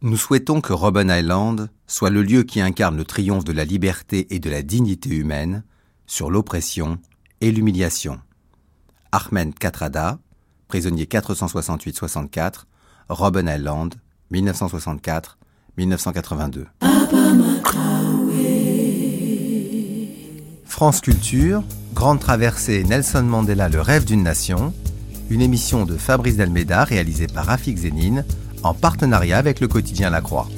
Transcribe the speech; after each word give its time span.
Nous 0.00 0.16
souhaitons 0.16 0.60
que 0.60 0.72
Robben 0.72 1.10
Island 1.10 1.70
soit 1.88 2.10
le 2.10 2.22
lieu 2.22 2.44
qui 2.44 2.60
incarne 2.60 2.96
le 2.96 3.04
triomphe 3.04 3.42
de 3.42 3.50
la 3.50 3.64
liberté 3.64 4.28
et 4.30 4.38
de 4.38 4.48
la 4.48 4.62
dignité 4.62 5.10
humaine 5.10 5.64
sur 6.06 6.30
l'oppression 6.30 7.00
et 7.40 7.50
l'humiliation. 7.50 8.20
Ahmed 9.10 9.58
Katrada, 9.58 10.20
prisonnier 10.68 11.06
468-64, 11.06 12.66
Robben 13.08 13.48
Island, 13.48 13.96
1964-1982. 14.32 16.66
France 20.64 21.00
Culture, 21.00 21.64
Grande 21.92 22.20
Traversée 22.20 22.84
Nelson 22.84 23.24
Mandela, 23.24 23.68
le 23.68 23.80
rêve 23.80 24.04
d'une 24.04 24.22
nation, 24.22 24.72
une 25.28 25.40
émission 25.40 25.84
de 25.84 25.96
Fabrice 25.96 26.36
Delmeda 26.36 26.84
réalisée 26.84 27.26
par 27.26 27.46
Rafik 27.46 27.78
Zénine 27.78 28.24
en 28.62 28.74
partenariat 28.74 29.38
avec 29.38 29.60
le 29.60 29.68
quotidien 29.68 30.10
La 30.10 30.20
Croix. 30.20 30.48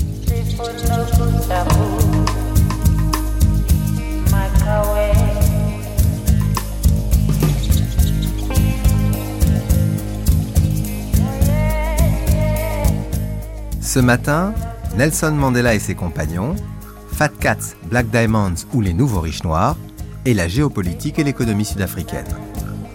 Ce 13.81 13.99
matin, 13.99 14.55
Nelson 14.97 15.33
Mandela 15.33 15.75
et 15.75 15.81
ses 15.81 15.97
compagnons, 15.97 16.55
Fat 17.13 17.31
Cats, 17.41 17.75
Black 17.87 18.09
Diamonds 18.11 18.55
ou 18.73 18.81
les 18.81 18.93
nouveaux 18.93 19.21
riches 19.21 19.43
noirs, 19.43 19.77
et 20.25 20.35
la 20.35 20.49
géopolitique 20.49 21.19
et 21.19 21.25
l'économie 21.25 21.65
sud-africaine. 21.65 22.27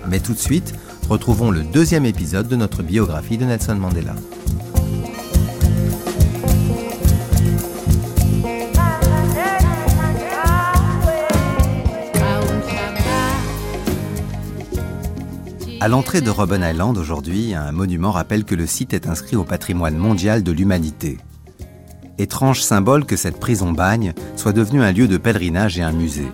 Mais 0.07 0.19
tout 0.19 0.33
de 0.33 0.39
suite, 0.39 0.73
retrouvons 1.09 1.51
le 1.51 1.63
deuxième 1.63 2.05
épisode 2.05 2.47
de 2.47 2.55
notre 2.55 2.83
biographie 2.83 3.37
de 3.37 3.45
Nelson 3.45 3.75
Mandela. 3.75 4.15
À 15.85 15.87
l'entrée 15.87 16.21
de 16.21 16.31
Robben 16.31 16.63
Island 16.67 16.97
aujourd'hui, 16.97 17.53
un 17.53 17.71
monument 17.71 18.09
rappelle 18.09 18.43
que 18.43 18.55
le 18.55 18.65
site 18.65 18.95
est 18.95 19.07
inscrit 19.07 19.35
au 19.35 19.43
patrimoine 19.43 19.95
mondial 19.95 20.41
de 20.41 20.51
l'humanité. 20.51 21.19
Étrange 22.17 22.63
symbole 22.63 23.05
que 23.05 23.15
cette 23.15 23.39
prison 23.39 23.71
bagne 23.71 24.15
soit 24.35 24.51
devenue 24.51 24.81
un 24.81 24.91
lieu 24.91 25.07
de 25.07 25.17
pèlerinage 25.17 25.77
et 25.77 25.83
un 25.83 25.91
musée. 25.91 26.31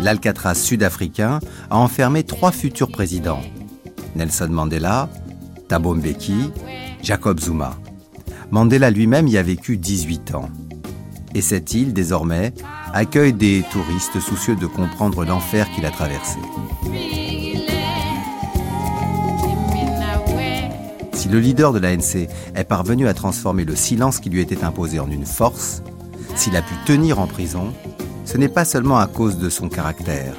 L'Alcatraz 0.00 0.56
sud-africain 0.56 1.38
a 1.70 1.78
enfermé 1.78 2.24
trois 2.24 2.50
futurs 2.50 2.90
présidents. 2.90 3.42
Nelson 4.16 4.48
Mandela, 4.50 5.08
Thabo 5.68 5.94
Mbeki, 5.94 6.50
Jacob 7.04 7.38
Zuma. 7.38 7.78
Mandela 8.50 8.90
lui-même 8.90 9.28
y 9.28 9.38
a 9.38 9.44
vécu 9.44 9.76
18 9.76 10.34
ans. 10.34 10.48
Et 11.36 11.40
cette 11.40 11.72
île, 11.72 11.92
désormais, 11.92 12.52
accueille 12.92 13.32
des 13.32 13.62
touristes 13.70 14.18
soucieux 14.18 14.56
de 14.56 14.66
comprendre 14.66 15.24
l'enfer 15.24 15.70
qu'il 15.70 15.86
a 15.86 15.92
traversé. 15.92 16.40
Le 21.32 21.40
leader 21.40 21.72
de 21.72 21.78
l'ANC 21.78 22.28
est 22.54 22.64
parvenu 22.64 23.08
à 23.08 23.14
transformer 23.14 23.64
le 23.64 23.74
silence 23.74 24.20
qui 24.20 24.28
lui 24.28 24.42
était 24.42 24.64
imposé 24.64 25.00
en 25.00 25.10
une 25.10 25.24
force, 25.24 25.82
s'il 26.34 26.54
a 26.56 26.60
pu 26.60 26.74
tenir 26.84 27.18
en 27.18 27.26
prison, 27.26 27.72
ce 28.26 28.36
n'est 28.36 28.50
pas 28.50 28.66
seulement 28.66 28.98
à 28.98 29.06
cause 29.06 29.38
de 29.38 29.48
son 29.48 29.70
caractère, 29.70 30.34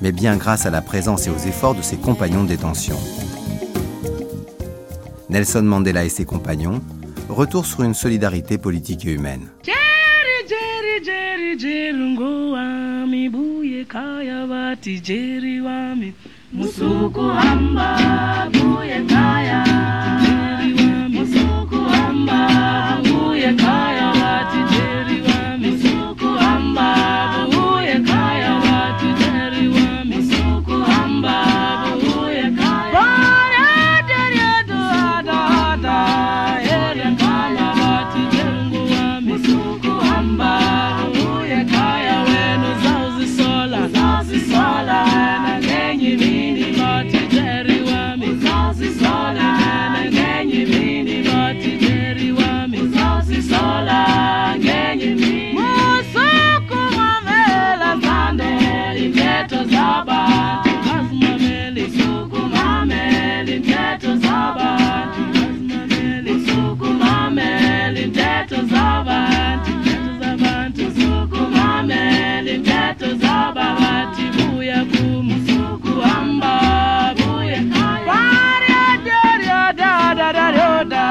mais 0.00 0.12
bien 0.12 0.36
grâce 0.36 0.64
à 0.64 0.70
la 0.70 0.80
présence 0.80 1.26
et 1.26 1.30
aux 1.30 1.48
efforts 1.48 1.74
de 1.74 1.82
ses 1.82 1.96
compagnons 1.96 2.44
de 2.44 2.50
détention. 2.50 2.96
Nelson 5.28 5.62
Mandela 5.62 6.04
et 6.04 6.08
ses 6.08 6.24
compagnons 6.24 6.80
retournent 7.28 7.64
sur 7.64 7.82
une 7.82 7.94
solidarité 7.94 8.58
politique 8.58 9.04
et 9.04 9.12
humaine. 9.14 9.48
Mungu 22.36 23.34
yekaya 23.34 24.06
watijeri 24.08 25.22
wa 25.28 25.58
misuku 25.58 26.28
ambavo 26.54 27.41
that 80.42 80.56
your 80.56 81.01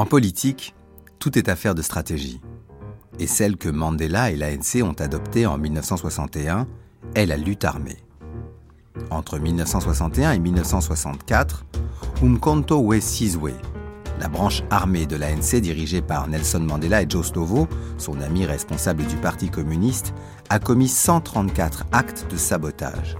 En 0.00 0.06
politique, 0.06 0.74
tout 1.18 1.36
est 1.36 1.50
affaire 1.50 1.74
de 1.74 1.82
stratégie. 1.82 2.40
Et 3.18 3.26
celle 3.26 3.58
que 3.58 3.68
Mandela 3.68 4.30
et 4.30 4.36
l'ANC 4.36 4.82
ont 4.82 4.94
adoptée 4.94 5.44
en 5.44 5.58
1961 5.58 6.66
est 7.14 7.26
la 7.26 7.36
lutte 7.36 7.66
armée. 7.66 7.98
entre 9.10 9.38
1961 9.38 10.32
et 10.32 10.38
1964, 10.38 11.66
Umkhonto 12.22 12.78
we 12.78 13.02
Sizwe, 13.02 13.52
la 14.18 14.28
branche 14.28 14.62
armée 14.70 15.04
de 15.04 15.16
l'ANC 15.16 15.60
dirigée 15.60 16.00
par 16.00 16.28
Nelson 16.28 16.60
Mandela 16.60 17.02
et 17.02 17.06
Joe 17.06 17.26
Slovo, 17.26 17.68
son 17.98 18.22
ami 18.22 18.46
responsable 18.46 19.04
du 19.04 19.16
Parti 19.16 19.50
communiste, 19.50 20.14
a 20.48 20.58
commis 20.60 20.88
134 20.88 21.84
actes 21.92 22.26
de 22.30 22.38
sabotage. 22.38 23.18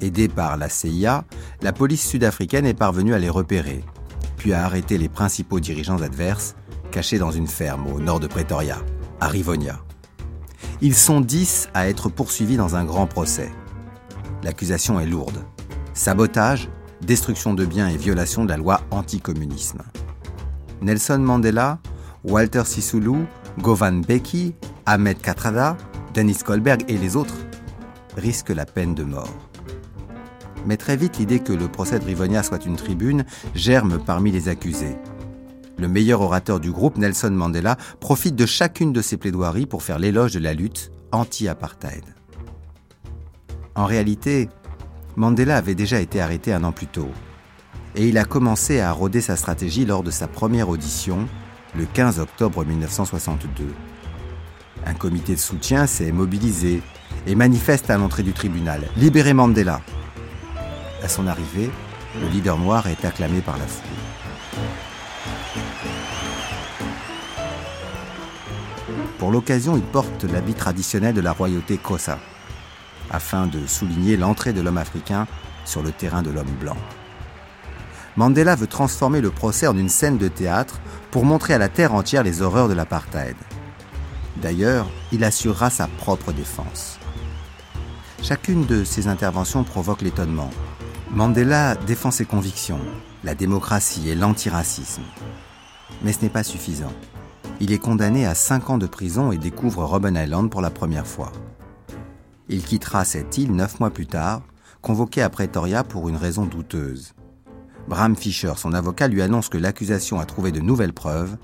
Aidée 0.00 0.28
par 0.28 0.56
la 0.56 0.68
CIA, 0.68 1.24
la 1.62 1.72
police 1.72 2.06
sud-africaine 2.06 2.64
est 2.64 2.74
parvenue 2.74 3.14
à 3.14 3.18
les 3.18 3.28
repérer, 3.28 3.82
puis 4.38 4.52
à 4.52 4.64
arrêter 4.64 4.96
les 4.96 5.08
principaux 5.08 5.60
dirigeants 5.60 6.00
adverses 6.00 6.54
cachés 6.90 7.18
dans 7.18 7.30
une 7.30 7.48
ferme 7.48 7.86
au 7.88 8.00
nord 8.00 8.20
de 8.20 8.26
Pretoria, 8.26 8.78
à 9.20 9.28
Rivonia. 9.28 9.80
Ils 10.80 10.94
sont 10.94 11.20
dix 11.20 11.68
à 11.74 11.88
être 11.88 12.08
poursuivis 12.08 12.56
dans 12.56 12.76
un 12.76 12.84
grand 12.84 13.06
procès. 13.06 13.50
L'accusation 14.42 15.00
est 15.00 15.06
lourde. 15.06 15.44
Sabotage, 15.92 16.68
destruction 17.02 17.52
de 17.52 17.66
biens 17.66 17.88
et 17.88 17.96
violation 17.96 18.44
de 18.44 18.50
la 18.50 18.56
loi 18.56 18.80
anticommunisme. 18.90 19.82
Nelson 20.80 21.18
Mandela, 21.18 21.80
Walter 22.24 22.62
Sisulu, 22.64 23.26
Govan 23.58 24.02
Beki, 24.02 24.54
Ahmed 24.86 25.20
Katrada, 25.20 25.76
Dennis 26.14 26.38
Kolberg 26.44 26.84
et 26.88 26.96
les 26.96 27.16
autres 27.16 27.34
risquent 28.16 28.50
la 28.50 28.66
peine 28.66 28.94
de 28.94 29.04
mort. 29.04 29.47
Mais 30.68 30.76
très 30.76 30.98
vite, 30.98 31.16
l'idée 31.16 31.40
que 31.40 31.54
le 31.54 31.66
procès 31.66 31.98
de 31.98 32.04
Rivonia 32.04 32.42
soit 32.42 32.66
une 32.66 32.76
tribune 32.76 33.24
germe 33.54 33.98
parmi 34.04 34.30
les 34.30 34.50
accusés. 34.50 34.98
Le 35.78 35.88
meilleur 35.88 36.20
orateur 36.20 36.60
du 36.60 36.70
groupe, 36.70 36.98
Nelson 36.98 37.30
Mandela, 37.30 37.78
profite 38.00 38.36
de 38.36 38.44
chacune 38.44 38.92
de 38.92 39.00
ces 39.00 39.16
plaidoiries 39.16 39.64
pour 39.64 39.82
faire 39.82 39.98
l'éloge 39.98 40.34
de 40.34 40.40
la 40.40 40.52
lutte 40.52 40.92
anti-apartheid. 41.10 42.04
En 43.76 43.86
réalité, 43.86 44.50
Mandela 45.16 45.56
avait 45.56 45.74
déjà 45.74 46.00
été 46.00 46.20
arrêté 46.20 46.52
un 46.52 46.62
an 46.64 46.72
plus 46.72 46.86
tôt. 46.86 47.08
Et 47.96 48.06
il 48.06 48.18
a 48.18 48.26
commencé 48.26 48.78
à 48.78 48.92
rôder 48.92 49.22
sa 49.22 49.36
stratégie 49.36 49.86
lors 49.86 50.02
de 50.02 50.10
sa 50.10 50.28
première 50.28 50.68
audition, 50.68 51.26
le 51.78 51.86
15 51.86 52.20
octobre 52.20 52.62
1962. 52.66 53.64
Un 54.84 54.94
comité 54.94 55.34
de 55.34 55.40
soutien 55.40 55.86
s'est 55.86 56.12
mobilisé 56.12 56.82
et 57.26 57.34
manifeste 57.34 57.88
à 57.88 57.96
l'entrée 57.96 58.22
du 58.22 58.34
tribunal 58.34 58.82
Libérez 58.98 59.32
Mandela. 59.32 59.80
À 61.02 61.08
son 61.08 61.26
arrivée, 61.26 61.70
le 62.20 62.28
leader 62.28 62.58
noir 62.58 62.86
est 62.88 63.04
acclamé 63.04 63.40
par 63.40 63.56
la 63.58 63.66
foule. 63.66 63.88
Pour 69.18 69.30
l'occasion, 69.30 69.76
il 69.76 69.82
porte 69.82 70.24
l'habit 70.24 70.54
traditionnel 70.54 71.14
de 71.14 71.20
la 71.20 71.32
royauté 71.32 71.76
Kosa 71.76 72.18
afin 73.10 73.46
de 73.46 73.66
souligner 73.66 74.16
l'entrée 74.16 74.52
de 74.52 74.60
l'homme 74.60 74.78
africain 74.78 75.26
sur 75.64 75.82
le 75.82 75.92
terrain 75.92 76.22
de 76.22 76.30
l'homme 76.30 76.54
blanc. 76.60 76.76
Mandela 78.16 78.56
veut 78.56 78.66
transformer 78.66 79.20
le 79.20 79.30
procès 79.30 79.66
en 79.66 79.76
une 79.76 79.88
scène 79.88 80.18
de 80.18 80.28
théâtre 80.28 80.80
pour 81.10 81.24
montrer 81.24 81.54
à 81.54 81.58
la 81.58 81.68
terre 81.68 81.94
entière 81.94 82.22
les 82.22 82.42
horreurs 82.42 82.68
de 82.68 82.74
l'apartheid. 82.74 83.36
D'ailleurs, 84.36 84.86
il 85.12 85.24
assurera 85.24 85.70
sa 85.70 85.86
propre 85.86 86.32
défense. 86.32 86.98
Chacune 88.22 88.66
de 88.66 88.84
ses 88.84 89.06
interventions 89.08 89.64
provoque 89.64 90.02
l'étonnement. 90.02 90.50
Mandela 91.10 91.74
défend 91.74 92.10
ses 92.10 92.26
convictions, 92.26 92.80
la 93.24 93.34
démocratie 93.34 94.10
et 94.10 94.14
l'antiracisme. 94.14 95.02
Mais 96.02 96.12
ce 96.12 96.22
n'est 96.22 96.28
pas 96.28 96.42
suffisant. 96.42 96.92
Il 97.60 97.72
est 97.72 97.78
condamné 97.78 98.26
à 98.26 98.34
5 98.34 98.70
ans 98.70 98.78
de 98.78 98.86
prison 98.86 99.32
et 99.32 99.38
découvre 99.38 99.84
Robben 99.84 100.16
Island 100.16 100.50
pour 100.50 100.60
la 100.60 100.70
première 100.70 101.06
fois. 101.06 101.32
Il 102.48 102.62
quittera 102.62 103.04
cette 103.04 103.38
île 103.38 103.52
neuf 103.52 103.80
mois 103.80 103.90
plus 103.90 104.06
tard, 104.06 104.42
convoqué 104.82 105.22
à 105.22 105.30
Pretoria 105.30 105.82
pour 105.82 106.08
une 106.10 106.16
raison 106.16 106.44
douteuse. 106.44 107.14
Bram 107.88 108.14
Fischer, 108.14 108.52
son 108.56 108.74
avocat, 108.74 109.08
lui 109.08 109.22
annonce 109.22 109.48
que 109.48 109.58
l'accusation 109.58 110.20
a 110.20 110.26
trouvé 110.26 110.52
de 110.52 110.60
nouvelles 110.60 110.92
preuves 110.92 111.38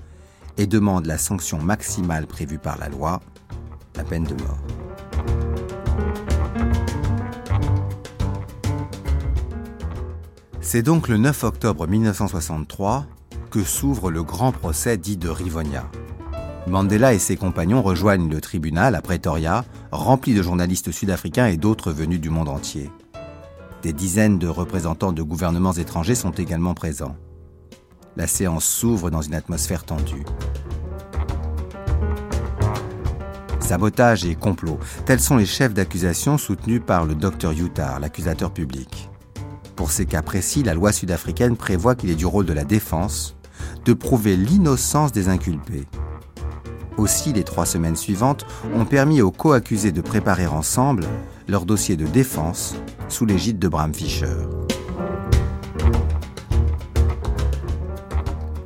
et 0.57 0.67
demande 0.67 1.07
la 1.07 1.17
sanction 1.17 1.59
maximale 1.59 2.27
prévue 2.27 2.59
par 2.59 2.77
la 2.77 2.87
loi, 2.87 3.19
la 3.95 4.03
peine 4.03 4.25
de 4.25 4.35
mort. 4.35 5.44
C'est 10.67 10.81
donc 10.81 11.09
le 11.09 11.17
9 11.17 11.43
octobre 11.43 11.85
1963 11.85 13.05
que 13.51 13.63
s'ouvre 13.63 14.09
le 14.09 14.23
grand 14.23 14.51
procès 14.51 14.97
dit 14.97 15.15
de 15.15 15.29
Rivonia. 15.29 15.87
Mandela 16.65 17.13
et 17.13 17.19
ses 17.19 17.37
compagnons 17.37 17.83
rejoignent 17.83 18.27
le 18.27 18.41
tribunal 18.41 18.95
à 18.95 19.01
Pretoria, 19.03 19.63
rempli 19.91 20.33
de 20.33 20.41
journalistes 20.41 20.89
sud-africains 20.89 21.45
et 21.45 21.57
d'autres 21.57 21.91
venus 21.91 22.19
du 22.19 22.31
monde 22.31 22.49
entier. 22.49 22.89
Des 23.83 23.93
dizaines 23.93 24.39
de 24.39 24.47
représentants 24.47 25.11
de 25.11 25.21
gouvernements 25.21 25.73
étrangers 25.73 26.15
sont 26.15 26.31
également 26.31 26.73
présents. 26.73 27.15
La 28.17 28.25
séance 28.25 28.65
s'ouvre 28.65 29.11
dans 29.11 29.21
une 29.21 29.35
atmosphère 29.35 29.83
tendue. 29.83 30.25
Sabotage 33.59 34.25
et 34.25 34.33
complot, 34.33 34.79
tels 35.05 35.19
sont 35.19 35.37
les 35.37 35.45
chefs 35.45 35.75
d'accusation 35.75 36.39
soutenus 36.39 36.81
par 36.83 37.05
le 37.05 37.13
docteur 37.13 37.51
Utah, 37.51 37.99
l'accusateur 37.99 38.51
public. 38.51 39.11
Pour 39.75 39.91
ces 39.91 40.05
cas 40.05 40.21
précis, 40.21 40.63
la 40.63 40.73
loi 40.73 40.91
sud-africaine 40.91 41.57
prévoit 41.57 41.95
qu'il 41.95 42.09
est 42.09 42.15
du 42.15 42.25
rôle 42.25 42.45
de 42.45 42.53
la 42.53 42.63
défense 42.63 43.35
de 43.83 43.93
prouver 43.93 44.35
l'innocence 44.35 45.11
des 45.11 45.27
inculpés. 45.27 45.85
Aussi, 46.97 47.33
les 47.33 47.43
trois 47.43 47.65
semaines 47.65 47.97
suivantes 47.97 48.45
ont 48.73 48.85
permis 48.85 49.21
aux 49.21 49.31
co-accusés 49.31 49.91
de 49.91 50.01
préparer 50.01 50.47
ensemble 50.47 51.05
leur 51.47 51.65
dossier 51.65 51.97
de 51.97 52.05
défense 52.05 52.75
sous 53.09 53.25
l'égide 53.25 53.59
de 53.59 53.67
Bram 53.67 53.93
Fischer. 53.93 54.37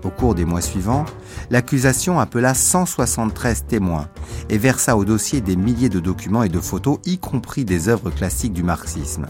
Au 0.04 0.10
cours 0.12 0.36
des 0.36 0.46
mois 0.46 0.62
suivants, 0.62 1.06
l'accusation 1.50 2.20
appela 2.20 2.54
173 2.54 3.66
témoins 3.68 4.10
et 4.50 4.58
versa 4.58 4.96
au 4.96 5.06
dossier 5.06 5.42
des 5.42 5.56
milliers 5.56 5.90
de 5.90 6.00
documents 6.00 6.44
et 6.44 6.50
de 6.50 6.60
photos, 6.60 7.00
y 7.06 7.18
compris 7.18 7.66
des 7.66 7.90
œuvres 7.90 8.10
classiques 8.12 8.54
du 8.54 8.64
marxisme, 8.64 9.28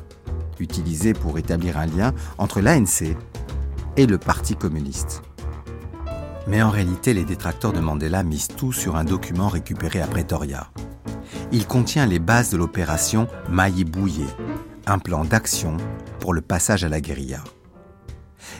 utilisées 0.59 1.13
pour 1.13 1.37
établir 1.37 1.77
un 1.77 1.85
lien 1.85 2.13
entre 2.37 2.61
l'ANC 2.61 3.15
et 3.97 4.05
le 4.05 4.17
Parti 4.17 4.55
communiste. 4.55 5.21
Mais 6.47 6.61
en 6.61 6.69
réalité, 6.69 7.13
les 7.13 7.25
détracteurs 7.25 7.73
de 7.73 7.79
Mandela 7.79 8.23
misent 8.23 8.47
tout 8.47 8.73
sur 8.73 8.95
un 8.95 9.03
document 9.03 9.49
récupéré 9.49 10.01
à 10.01 10.07
Pretoria. 10.07 10.71
Il 11.51 11.67
contient 11.67 12.05
les 12.05 12.19
bases 12.19 12.49
de 12.49 12.57
l'opération 12.57 13.27
Maïbouye, 13.49 14.25
un 14.87 14.99
plan 14.99 15.25
d'action 15.25 15.77
pour 16.19 16.33
le 16.33 16.41
passage 16.41 16.83
à 16.83 16.89
la 16.89 17.01
guérilla. 17.01 17.43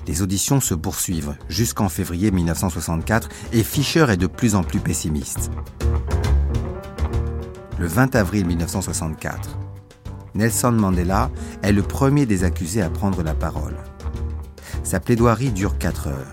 Les 0.07 0.21
auditions 0.21 0.59
se 0.59 0.73
poursuivent 0.73 1.35
jusqu'en 1.49 1.89
février 1.89 2.31
1964 2.31 3.29
et 3.53 3.63
Fischer 3.63 4.05
est 4.09 4.17
de 4.17 4.27
plus 4.27 4.55
en 4.55 4.63
plus 4.63 4.79
pessimiste. 4.79 5.51
Le 7.77 7.87
20 7.87 8.15
avril 8.15 8.45
1964, 8.45 9.57
Nelson 10.35 10.71
Mandela 10.71 11.29
est 11.63 11.71
le 11.71 11.81
premier 11.81 12.25
des 12.25 12.43
accusés 12.43 12.81
à 12.81 12.89
prendre 12.89 13.23
la 13.23 13.33
parole. 13.33 13.75
Sa 14.83 14.99
plaidoirie 14.99 15.51
dure 15.51 15.77
4 15.77 16.07
heures. 16.07 16.31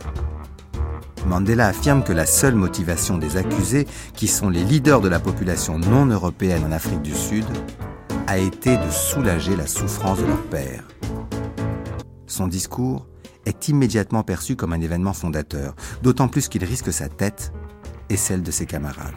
Mandela 1.27 1.67
affirme 1.67 2.05
que 2.05 2.13
la 2.13 2.27
seule 2.27 2.55
motivation 2.55 3.19
des 3.19 3.37
accusés, 3.37 3.87
qui 4.15 4.29
sont 4.29 4.49
les 4.49 4.63
leaders 4.63 5.01
de 5.01 5.09
la 5.09 5.19
population 5.19 5.79
non 5.79 6.07
européenne 6.07 6.65
en 6.65 6.73
Afrique 6.73 7.03
du 7.03 7.15
Sud, 7.15 7.45
a 8.27 8.39
été 8.39 8.77
de 8.77 8.91
soulager 8.91 9.57
la 9.57 9.67
souffrance 9.67 10.21
de 10.21 10.27
leur 10.27 10.43
père. 10.43 10.85
Son 12.27 12.47
discours 12.47 13.07
est 13.45 13.69
immédiatement 13.69 14.23
perçu 14.23 14.57
comme 14.57 14.73
un 14.73 14.81
événement 14.81 15.13
fondateur, 15.13 15.75
d'autant 16.03 16.29
plus 16.29 16.49
qu'il 16.49 16.65
risque 16.65 16.93
sa 16.93 17.09
tête 17.09 17.53
et 18.09 18.17
celle 18.17 18.43
de 18.43 18.51
ses 18.51 18.67
camarades. 18.67 19.15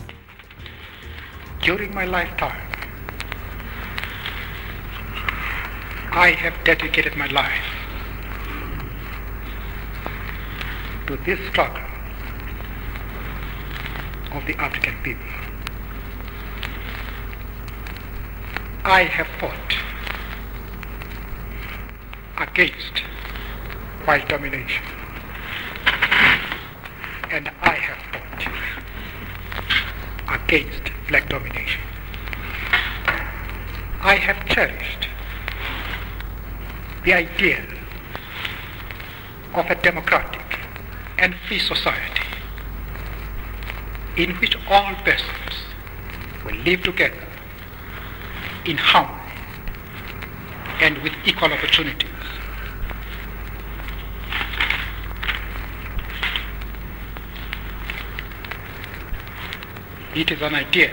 I 6.11 6.31
have 6.31 6.53
dedicated 6.63 7.15
my 7.15 7.27
life 7.27 7.65
to 11.05 11.17
this 11.17 11.39
struggle 11.49 11.83
of 14.33 14.45
the 14.47 14.55
African 14.55 14.95
people. 15.03 15.25
I 18.83 19.03
have 19.03 19.27
fought 19.39 19.75
against 22.37 22.99
white 24.05 24.27
domination. 24.27 24.83
And 27.29 27.51
I 27.61 27.75
have 27.75 27.97
fought 28.11 28.47
against 30.41 30.91
black 31.07 31.29
domination. 31.29 31.81
I 34.01 34.15
have 34.15 34.47
cherished 34.47 35.08
the 37.09 37.15
idea 37.15 37.65
of 39.55 39.65
a 39.65 39.75
democratic 39.81 40.59
and 41.17 41.33
free 41.47 41.57
society 41.57 42.27
in 44.15 44.29
which 44.35 44.55
all 44.69 44.93
persons 45.03 45.55
will 46.45 46.53
live 46.57 46.83
together 46.83 47.27
in 48.65 48.77
harmony 48.77 49.33
and 50.81 50.99
with 50.99 51.11
equal 51.25 51.51
opportunities. 51.51 52.09
It 60.13 60.29
is 60.29 60.43
an 60.43 60.53
idea 60.53 60.91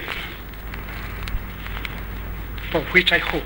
for 2.70 2.80
which 2.94 3.12
I 3.12 3.18
hope 3.18 3.44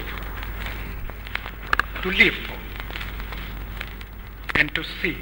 to 2.02 2.10
live 2.12 2.49
and 4.60 4.68
to 4.74 4.82
see 5.00 5.16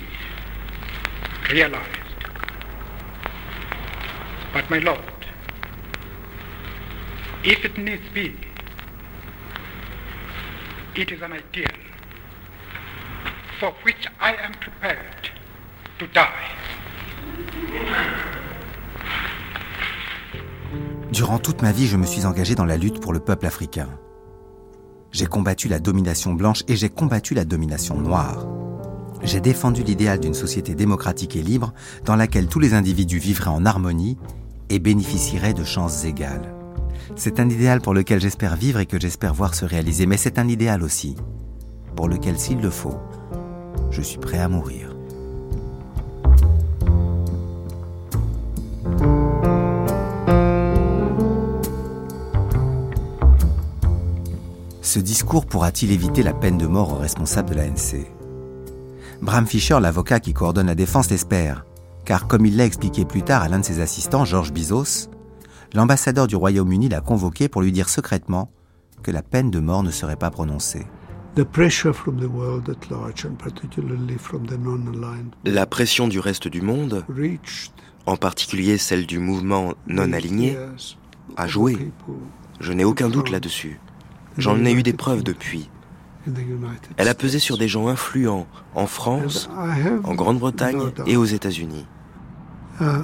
realized. 1.52 2.20
But 4.52 4.68
my 4.68 4.80
Lord, 4.80 4.98
if 7.44 7.64
it 7.64 7.78
needs 7.78 8.02
be, 8.12 8.34
it 10.96 11.12
is 11.12 11.22
an 11.22 11.32
ideal 11.32 11.76
for 13.60 13.72
which 13.84 14.06
I 14.20 14.34
am 14.34 14.54
prepared 14.54 15.30
to 16.00 16.06
die. 16.08 16.48
Durant 21.12 21.38
toute 21.38 21.62
ma 21.62 21.72
vie, 21.72 21.86
je 21.86 21.96
me 21.96 22.06
suis 22.06 22.26
engagé 22.26 22.54
dans 22.56 22.64
la 22.64 22.76
lutte 22.76 23.00
pour 23.00 23.12
le 23.12 23.20
peuple 23.20 23.46
africain. 23.46 23.88
J'ai 25.12 25.26
combattu 25.26 25.68
la 25.68 25.78
domination 25.78 26.34
blanche 26.34 26.64
et 26.68 26.76
j'ai 26.76 26.90
combattu 26.90 27.34
la 27.34 27.44
domination 27.44 27.96
noire. 27.96 28.44
J'ai 29.22 29.40
défendu 29.40 29.82
l'idéal 29.82 30.20
d'une 30.20 30.34
société 30.34 30.74
démocratique 30.74 31.36
et 31.36 31.42
libre 31.42 31.72
dans 32.04 32.16
laquelle 32.16 32.46
tous 32.46 32.60
les 32.60 32.74
individus 32.74 33.18
vivraient 33.18 33.50
en 33.50 33.66
harmonie 33.66 34.16
et 34.70 34.78
bénéficieraient 34.78 35.54
de 35.54 35.64
chances 35.64 36.04
égales. 36.04 36.54
C'est 37.16 37.40
un 37.40 37.48
idéal 37.48 37.80
pour 37.80 37.94
lequel 37.94 38.20
j'espère 38.20 38.56
vivre 38.56 38.80
et 38.80 38.86
que 38.86 39.00
j'espère 39.00 39.34
voir 39.34 39.54
se 39.54 39.64
réaliser, 39.64 40.06
mais 40.06 40.16
c'est 40.16 40.38
un 40.38 40.48
idéal 40.48 40.82
aussi 40.82 41.16
pour 41.96 42.08
lequel, 42.08 42.38
s'il 42.38 42.60
le 42.60 42.70
faut, 42.70 42.94
je 43.90 44.02
suis 44.02 44.18
prêt 44.18 44.38
à 44.38 44.48
mourir. 44.48 44.94
Ce 54.80 55.00
discours 55.00 55.44
pourra-t-il 55.44 55.90
éviter 55.90 56.22
la 56.22 56.32
peine 56.32 56.56
de 56.56 56.66
mort 56.66 56.92
aux 56.92 56.98
responsables 56.98 57.50
de 57.50 57.56
l'ANC 57.56 58.17
Bram 59.20 59.46
Fischer, 59.46 59.78
l'avocat 59.80 60.20
qui 60.20 60.32
coordonne 60.32 60.68
la 60.68 60.74
défense, 60.74 61.10
l'espère, 61.10 61.64
car 62.04 62.28
comme 62.28 62.46
il 62.46 62.56
l'a 62.56 62.64
expliqué 62.64 63.04
plus 63.04 63.22
tard 63.22 63.42
à 63.42 63.48
l'un 63.48 63.58
de 63.58 63.64
ses 63.64 63.80
assistants, 63.80 64.24
Georges 64.24 64.52
Bizos, 64.52 65.10
l'ambassadeur 65.74 66.28
du 66.28 66.36
Royaume-Uni 66.36 66.88
l'a 66.88 67.00
convoqué 67.00 67.48
pour 67.48 67.62
lui 67.62 67.72
dire 67.72 67.88
secrètement 67.88 68.50
que 69.02 69.10
la 69.10 69.22
peine 69.22 69.50
de 69.50 69.58
mort 69.58 69.82
ne 69.82 69.90
serait 69.90 70.16
pas 70.16 70.30
prononcée. 70.30 70.86
La 75.44 75.66
pression 75.66 76.08
du 76.08 76.20
reste 76.20 76.48
du 76.48 76.62
monde, 76.62 77.04
en 78.06 78.16
particulier 78.16 78.78
celle 78.78 79.06
du 79.06 79.18
mouvement 79.18 79.74
non 79.86 80.12
aligné, 80.12 80.56
a 81.36 81.46
joué. 81.46 81.92
Je 82.60 82.72
n'ai 82.72 82.84
aucun 82.84 83.08
doute 83.08 83.30
là-dessus. 83.30 83.80
J'en 84.36 84.64
ai 84.64 84.72
eu 84.72 84.82
des 84.82 84.92
preuves 84.92 85.24
depuis. 85.24 85.68
Elle 86.96 87.08
a 87.08 87.14
pesé 87.14 87.38
sur 87.38 87.58
des 87.58 87.68
gens 87.68 87.88
influents 87.88 88.46
en 88.74 88.86
France, 88.86 89.48
en 90.04 90.14
Grande-Bretagne 90.14 90.92
et 91.06 91.16
aux 91.16 91.24
États-Unis. 91.24 91.86
Uh, 92.80 93.02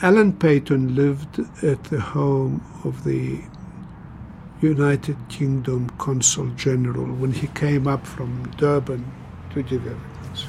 Alan 0.00 0.32
Payton 0.32 0.94
lived 0.96 1.44
at 1.62 1.76
the 1.90 2.00
home 2.14 2.60
of 2.84 3.02
the 3.04 3.40
United 4.62 5.16
Kingdom 5.28 5.86
Consul 5.98 6.50
General 6.56 7.06
when 7.20 7.32
he 7.32 7.48
came 7.54 7.86
up 7.86 8.04
from 8.04 8.28
Durban 8.58 9.00
to 9.54 9.62
give 9.62 9.80
evidence. 9.86 10.48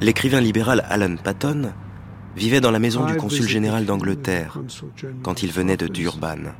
L'écrivain 0.00 0.40
libéral 0.40 0.84
Alan 0.88 1.16
Patton 1.16 1.72
vivait 2.36 2.60
dans 2.60 2.70
la 2.70 2.78
maison 2.78 3.04
du 3.04 3.16
consul 3.16 3.46
général 3.46 3.84
d'Angleterre 3.84 4.58
quand 5.22 5.42
il 5.42 5.52
venait 5.52 5.76
de 5.76 5.86
Durban. 5.86 6.52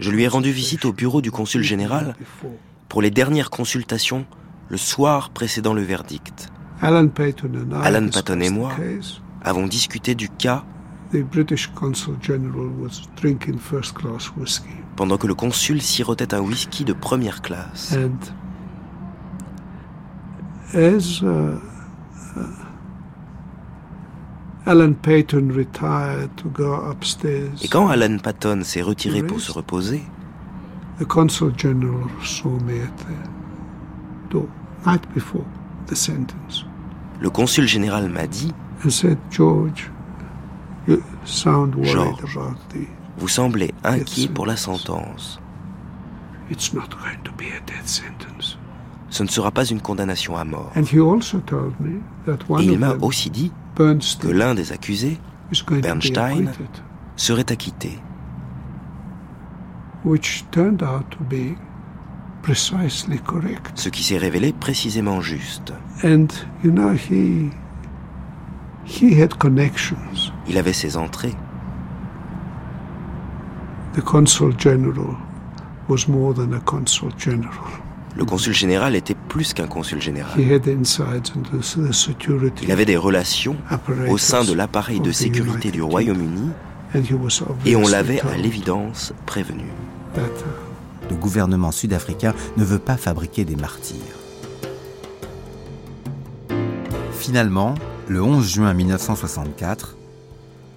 Je 0.00 0.10
lui 0.10 0.22
ai 0.22 0.28
rendu 0.28 0.50
visite 0.50 0.84
au 0.84 0.92
bureau 0.92 1.20
du 1.20 1.30
consul 1.30 1.62
général 1.62 2.14
pour 2.88 3.02
les 3.02 3.10
dernières 3.10 3.50
consultations 3.50 4.26
le 4.68 4.76
soir 4.76 5.30
précédant 5.30 5.74
le 5.74 5.82
verdict. 5.82 6.50
Alan 6.80 8.08
Patton 8.08 8.40
et 8.40 8.50
moi 8.50 8.72
avons 9.42 9.66
discuté 9.66 10.14
du 10.14 10.28
cas 10.28 10.64
pendant 14.96 15.16
que 15.16 15.26
le 15.26 15.34
consul 15.34 15.82
sirotait 15.82 16.34
un 16.34 16.40
whisky 16.40 16.84
de 16.84 16.92
première 16.92 17.42
classe. 17.42 17.96
Alan 24.66 24.94
Payton 24.94 25.50
retired 25.52 26.34
to 26.36 26.48
go 26.48 26.74
upstairs. 26.90 27.62
Et 27.62 27.68
quand 27.68 27.88
Alan 27.88 28.16
Patton 28.18 28.62
s'est 28.64 28.80
retiré 28.80 29.22
pour 29.22 29.40
se 29.40 29.52
reposer, 29.52 30.02
the 30.98 31.04
consul 31.04 31.52
general 31.54 32.08
saw 32.22 32.48
me 32.60 32.80
at 32.80 32.96
the 32.98 34.30
door 34.30 34.48
night 34.86 35.02
before 35.14 35.44
the 35.86 35.94
sentence. 35.94 36.64
Le 37.20 37.28
consul 37.28 37.66
général 37.66 38.08
m'a 38.08 38.26
dit 38.26 38.52
and 38.84 38.90
said, 38.90 39.18
George, 39.30 39.90
you 40.88 41.02
sound 41.26 41.74
worried 41.74 41.92
George, 41.92 42.36
about 42.36 42.56
the 42.70 42.86
vous 43.18 43.28
semblez 43.28 43.72
inquiet 43.84 44.28
pour 44.28 44.46
la 44.46 44.56
sentence. 44.56 45.38
It's 46.50 46.72
not 46.72 46.88
going 46.88 47.22
to 47.24 47.32
be 47.32 47.52
a 47.54 47.60
death 47.66 47.86
sentence. 47.86 48.58
Ce 49.10 49.22
ne 49.22 49.28
sera 49.28 49.50
pas 49.50 49.64
une 49.64 49.80
condamnation 49.80 50.36
à 50.36 50.44
mort. 50.44 50.72
And 50.74 50.84
he 50.90 51.00
also 51.00 51.38
told 51.40 51.78
me 51.80 52.00
that 52.26 52.38
one 52.48 52.62
Et 52.62 52.66
il 52.66 52.78
m'a 52.78 52.94
aussi 53.00 53.30
dit 53.30 53.52
que 53.76 54.28
l'un 54.28 54.54
des 54.54 54.72
accusés, 54.72 55.18
Bernstein, 55.82 56.50
serait 57.16 57.50
acquitté. 57.50 57.98
which 60.04 60.44
turned 60.50 60.82
out 60.82 61.10
to 61.10 61.24
be 61.24 61.56
precisely 62.42 63.18
correct. 63.18 63.72
Ce 63.78 63.88
qui 63.88 64.02
s'est 64.02 64.18
révélé 64.18 64.52
précisément 64.52 65.20
juste. 65.20 65.72
And 66.04 66.28
you 66.62 66.70
know, 66.70 66.92
he 66.92 67.50
he 68.84 69.20
had 69.20 69.38
connections. 69.38 70.30
Il 70.46 70.58
avait 70.58 70.74
ses 70.74 70.96
entrées. 70.96 71.34
The 73.94 74.02
consul 74.02 74.52
general 74.58 75.16
was 75.88 76.06
more 76.08 76.34
than 76.34 76.52
a 76.52 76.60
consul 76.60 77.10
general. 77.16 77.83
Le 78.16 78.24
consul 78.24 78.52
général 78.52 78.94
était 78.94 79.16
plus 79.28 79.54
qu'un 79.54 79.66
consul 79.66 80.00
général. 80.00 80.32
Il 80.38 82.72
avait 82.72 82.84
des 82.84 82.96
relations 82.96 83.56
au 84.08 84.18
sein 84.18 84.44
de 84.44 84.52
l'appareil 84.52 85.00
de 85.00 85.10
sécurité 85.10 85.70
du. 85.70 85.82
Royaume-Uni 85.82 86.50
et 87.64 87.76
on 87.76 87.88
l'avait 87.88 88.20
à 88.20 88.36
l'évidence 88.36 89.12
prévenu. 89.26 89.64
uh, 90.16 90.20
Le 91.10 91.16
gouvernement 91.16 91.72
sud-africain 91.72 92.34
ne 92.56 92.64
veut 92.64 92.78
pas 92.78 92.96
fabriquer 92.96 93.44
des 93.44 93.56
martyrs. 93.56 93.98
Finalement, 97.12 97.74
le 98.06 98.22
11 98.22 98.48
juin 98.48 98.74
1964, 98.74 99.96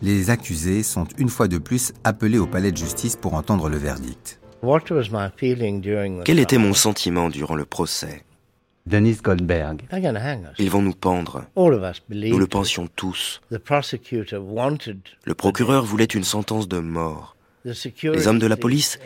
les 0.01 0.29
accusés 0.29 0.81
sont 0.81 1.05
une 1.17 1.29
fois 1.29 1.47
de 1.47 1.57
plus 1.57 1.93
appelés 2.03 2.39
au 2.39 2.47
palais 2.47 2.71
de 2.71 2.77
justice 2.77 3.15
pour 3.15 3.35
entendre 3.35 3.69
le 3.69 3.77
verdict. 3.77 4.39
Quel 6.25 6.39
était 6.39 6.57
mon 6.57 6.73
sentiment 6.73 7.29
durant 7.29 7.55
le 7.55 7.65
procès? 7.65 8.23
Denis 8.85 9.17
Goldberg. 9.21 9.81
Ils 10.57 10.69
vont 10.69 10.81
nous 10.81 10.93
pendre. 10.93 11.43
Nous 11.55 12.39
le 12.39 12.47
pensions 12.47 12.87
tous. 12.95 13.41
Le 13.51 15.33
procureur 15.33 15.83
voulait 15.83 16.05
une 16.05 16.23
sentence 16.23 16.67
de 16.67 16.79
mort. 16.79 17.35
Les 17.65 18.27
hommes 18.27 18.39
de 18.39 18.47
la 18.47 18.55
police, 18.55 18.97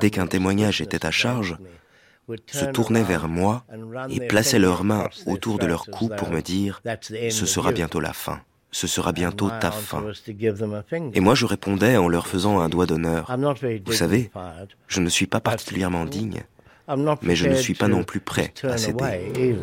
dès 0.00 0.10
qu'un 0.10 0.28
témoignage 0.28 0.80
était 0.80 1.04
à 1.04 1.10
charge, 1.10 1.56
se 2.46 2.64
tournaient 2.66 3.02
vers 3.02 3.28
moi 3.28 3.64
et 4.08 4.20
plaçaient 4.20 4.60
leurs 4.60 4.84
mains 4.84 5.08
autour 5.26 5.58
de 5.58 5.66
leur 5.66 5.86
cou 5.86 6.08
pour 6.16 6.30
me 6.30 6.40
dire⁇ 6.40 6.80
Ce 7.30 7.46
sera 7.46 7.72
bientôt 7.72 8.00
la 8.00 8.12
fin, 8.12 8.40
ce 8.74 8.88
sera 8.88 9.12
bientôt 9.12 9.50
ta 9.60 9.70
fin⁇ 9.70 10.02
Et 11.14 11.20
moi 11.20 11.36
je 11.36 11.46
répondais 11.46 11.96
en 11.96 12.08
leur 12.08 12.26
faisant 12.26 12.58
un 12.58 12.68
doigt 12.68 12.86
d'honneur. 12.86 13.32
Vous 13.86 13.92
savez, 13.92 14.32
je 14.88 15.00
ne 15.00 15.08
suis 15.08 15.28
pas 15.28 15.38
particulièrement 15.38 16.04
digne, 16.04 16.42
mais 17.22 17.36
je 17.36 17.46
ne 17.48 17.54
suis 17.54 17.74
pas 17.74 17.86
non 17.86 18.02
plus 18.02 18.18
prêt 18.18 18.52
à 18.64 18.76
céder. 18.76 19.56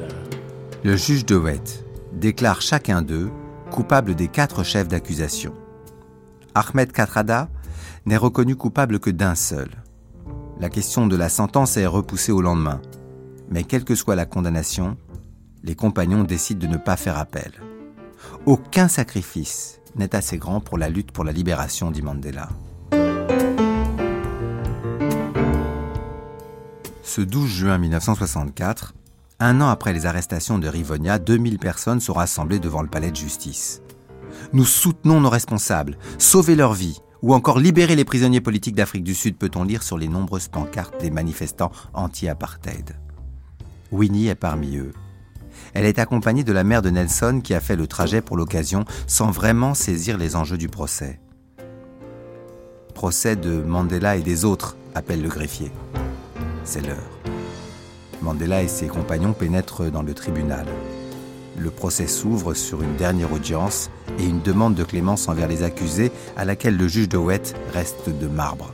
Le 0.84 0.96
juge 0.96 1.26
de 1.26 1.36
Wet 1.36 1.84
déclare 2.14 2.62
chacun 2.62 3.02
d'eux 3.02 3.30
coupable 3.70 4.16
des 4.16 4.30
quatre 4.30 4.64
chefs 4.64 4.88
d'accusation. 4.88 5.54
Ahmed 6.56 6.94
Katrada 6.94 7.50
n'est 8.06 8.18
reconnu 8.18 8.56
coupable 8.56 9.00
que 9.00 9.10
d'un 9.10 9.36
seul. 9.36 9.70
La 10.58 10.70
question 10.70 11.08
de 11.08 11.18
la 11.18 11.28
sentence 11.28 11.76
est 11.76 11.86
repoussée 11.86 12.32
au 12.32 12.42
lendemain. 12.42 12.82
Mais 13.50 13.64
quelle 13.64 13.84
que 13.84 13.96
soit 13.96 14.16
la 14.16 14.26
condamnation, 14.26 14.96
les 15.64 15.76
compagnons 15.76 16.24
décident 16.24 16.66
de 16.66 16.72
ne 16.72 16.78
pas 16.78 16.96
faire 16.96 17.18
appel. 17.18 17.52
Aucun 18.46 18.88
sacrifice 18.88 19.80
n'est 19.96 20.16
assez 20.16 20.38
grand 20.38 20.60
pour 20.60 20.78
la 20.78 20.90
lutte 20.90 21.12
pour 21.12 21.24
la 21.24 21.32
libération 21.32 21.92
dit 21.92 22.02
Mandela. 22.02 22.50
Ce 27.04 27.22
12 27.22 27.50
juin 27.50 27.78
1964, 27.78 28.94
un 29.40 29.60
an 29.60 29.70
après 29.70 29.92
les 29.92 30.06
arrestations 30.06 30.60
de 30.60 30.68
Rivonia, 30.68 31.20
2000 31.20 31.60
personnes 31.60 32.00
sont 32.00 32.14
rassemblées 32.14 32.60
devant 32.60 32.82
le 32.82 32.88
palais 32.88 33.12
de 33.12 33.16
justice. 33.16 33.82
Nous 34.54 34.66
soutenons 34.66 35.20
nos 35.20 35.30
responsables, 35.30 35.98
sauvez 36.18 36.56
leur 36.56 36.74
vie, 36.74 37.02
ou 37.22 37.34
encore 37.34 37.60
libérer 37.60 37.96
les 37.96 38.06
prisonniers 38.06 38.42
politiques 38.42 38.76
d'Afrique 38.76 39.04
du 39.04 39.14
Sud, 39.14 39.38
peut-on 39.38 39.64
lire 39.64 39.84
sur 39.84 39.98
les 39.98 40.08
nombreuses 40.08 40.48
pancartes 40.48 41.00
des 41.02 41.12
manifestants 41.12 41.72
anti-apartheid. 41.94 42.96
Winnie 43.92 44.28
est 44.28 44.36
parmi 44.36 44.78
eux. 44.78 44.94
Elle 45.74 45.86
est 45.86 46.00
accompagnée 46.00 46.44
de 46.44 46.54
la 46.54 46.64
mère 46.64 46.82
de 46.82 46.90
Nelson 46.90 47.42
qui 47.44 47.54
a 47.54 47.60
fait 47.60 47.76
le 47.76 47.88
trajet 47.88 48.22
pour 48.22 48.38
l'occasion 48.38 48.86
sans 49.08 49.32
vraiment 49.32 49.74
saisir 49.74 50.18
les 50.18 50.36
enjeux 50.36 50.58
du 50.58 50.68
procès. 50.68 51.20
Procès 52.94 53.36
de 53.36 53.62
Mandela 53.62 54.18
et 54.18 54.22
des 54.22 54.46
autres, 54.46 54.76
appelle 54.94 55.22
le 55.22 55.30
greffier. 55.30 55.72
C'est 56.64 56.86
l'heure. 56.86 56.98
Mandela 58.22 58.62
et 58.62 58.68
ses 58.68 58.88
compagnons 58.88 59.34
pénètrent 59.34 59.90
dans 59.90 60.04
le 60.04 60.14
tribunal. 60.14 60.66
Le 61.58 61.70
procès 61.70 62.08
s'ouvre 62.08 62.54
sur 62.54 62.82
une 62.82 62.96
dernière 62.96 63.32
audience 63.34 63.90
et 64.20 64.26
une 64.26 64.42
demande 64.42 64.76
de 64.76 64.84
clémence 64.84 65.28
envers 65.28 65.48
les 65.48 65.64
accusés 65.64 66.12
à 66.38 66.46
laquelle 66.46 66.78
le 66.78 66.88
juge 66.88 67.10
de 67.10 67.18
Wet 67.18 67.54
reste 67.74 68.10
de 68.10 68.28
marbre. 68.28 68.74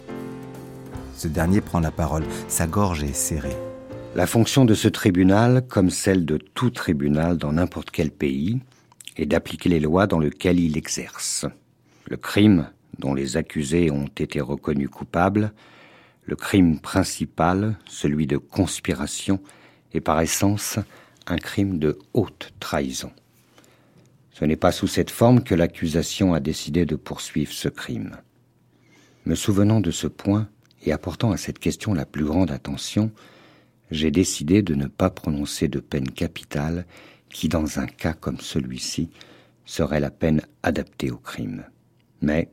Ce 1.15 1.27
dernier 1.27 1.61
prend 1.61 1.79
la 1.79 1.91
parole, 1.91 2.25
sa 2.47 2.67
gorge 2.67 3.03
est 3.03 3.15
serrée. 3.15 3.57
La 4.17 4.25
fonction 4.25 4.65
de 4.65 4.73
ce 4.73 4.87
tribunal, 4.87 5.67
comme 5.67 5.91
celle 5.91 6.25
de 6.25 6.37
tout 6.37 6.71
tribunal 6.71 7.37
dans 7.37 7.51
n'importe 7.51 7.91
quel 7.91 8.09
pays, 8.09 8.57
est 9.15 9.27
d'appliquer 9.27 9.69
les 9.69 9.79
lois 9.79 10.07
dans 10.07 10.17
lesquelles 10.17 10.59
il 10.59 10.75
exerce. 10.75 11.45
Le 12.07 12.17
crime 12.17 12.67
dont 12.97 13.13
les 13.13 13.37
accusés 13.37 13.91
ont 13.91 14.07
été 14.17 14.41
reconnus 14.41 14.89
coupables, 14.89 15.53
le 16.25 16.35
crime 16.35 16.79
principal, 16.79 17.77
celui 17.85 18.25
de 18.25 18.37
conspiration, 18.37 19.39
est 19.93 20.01
par 20.01 20.19
essence 20.19 20.79
un 21.27 21.37
crime 21.37 21.77
de 21.77 21.99
haute 22.15 22.53
trahison. 22.59 23.11
Ce 24.31 24.45
n'est 24.45 24.55
pas 24.55 24.71
sous 24.71 24.87
cette 24.87 25.11
forme 25.11 25.43
que 25.43 25.53
l'accusation 25.53 26.33
a 26.33 26.39
décidé 26.39 26.87
de 26.87 26.95
poursuivre 26.95 27.53
ce 27.53 27.69
crime. 27.69 28.17
Me 29.27 29.35
souvenant 29.35 29.79
de 29.79 29.91
ce 29.91 30.07
point 30.07 30.49
et 30.81 30.91
apportant 30.91 31.29
à 31.29 31.37
cette 31.37 31.59
question 31.59 31.93
la 31.93 32.07
plus 32.07 32.25
grande 32.25 32.49
attention, 32.49 33.11
j'ai 33.91 34.11
décidé 34.11 34.61
de 34.61 34.75
ne 34.75 34.87
pas 34.87 35.09
prononcer 35.09 35.67
de 35.67 35.79
peine 35.79 36.09
capitale 36.09 36.85
qui, 37.29 37.49
dans 37.49 37.79
un 37.79 37.87
cas 37.87 38.13
comme 38.13 38.39
celui-ci, 38.39 39.09
serait 39.65 39.99
la 39.99 40.11
peine 40.11 40.41
adaptée 40.63 41.11
au 41.11 41.17
crime. 41.17 41.63
Mais, 42.21 42.49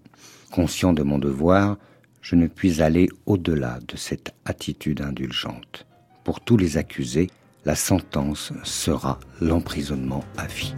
conscient 0.50 0.93
de 0.93 1.03
mon 1.03 1.19
devoir, 1.19 1.79
je 2.21 2.37
ne 2.37 2.47
puis 2.47 2.83
aller 2.83 3.09
au-delà 3.26 3.79
de 3.87 3.97
cette 3.97 4.35
attitude 4.45 5.00
indulgente. 5.00 5.87
Pour 6.25 6.41
tous 6.41 6.57
les 6.57 6.76
accusés, 6.76 7.31
la 7.64 7.75
sentence 7.75 8.53
sera 8.62 9.19
l'emprisonnement 9.41 10.25
à 10.37 10.47
vie. 10.47 10.75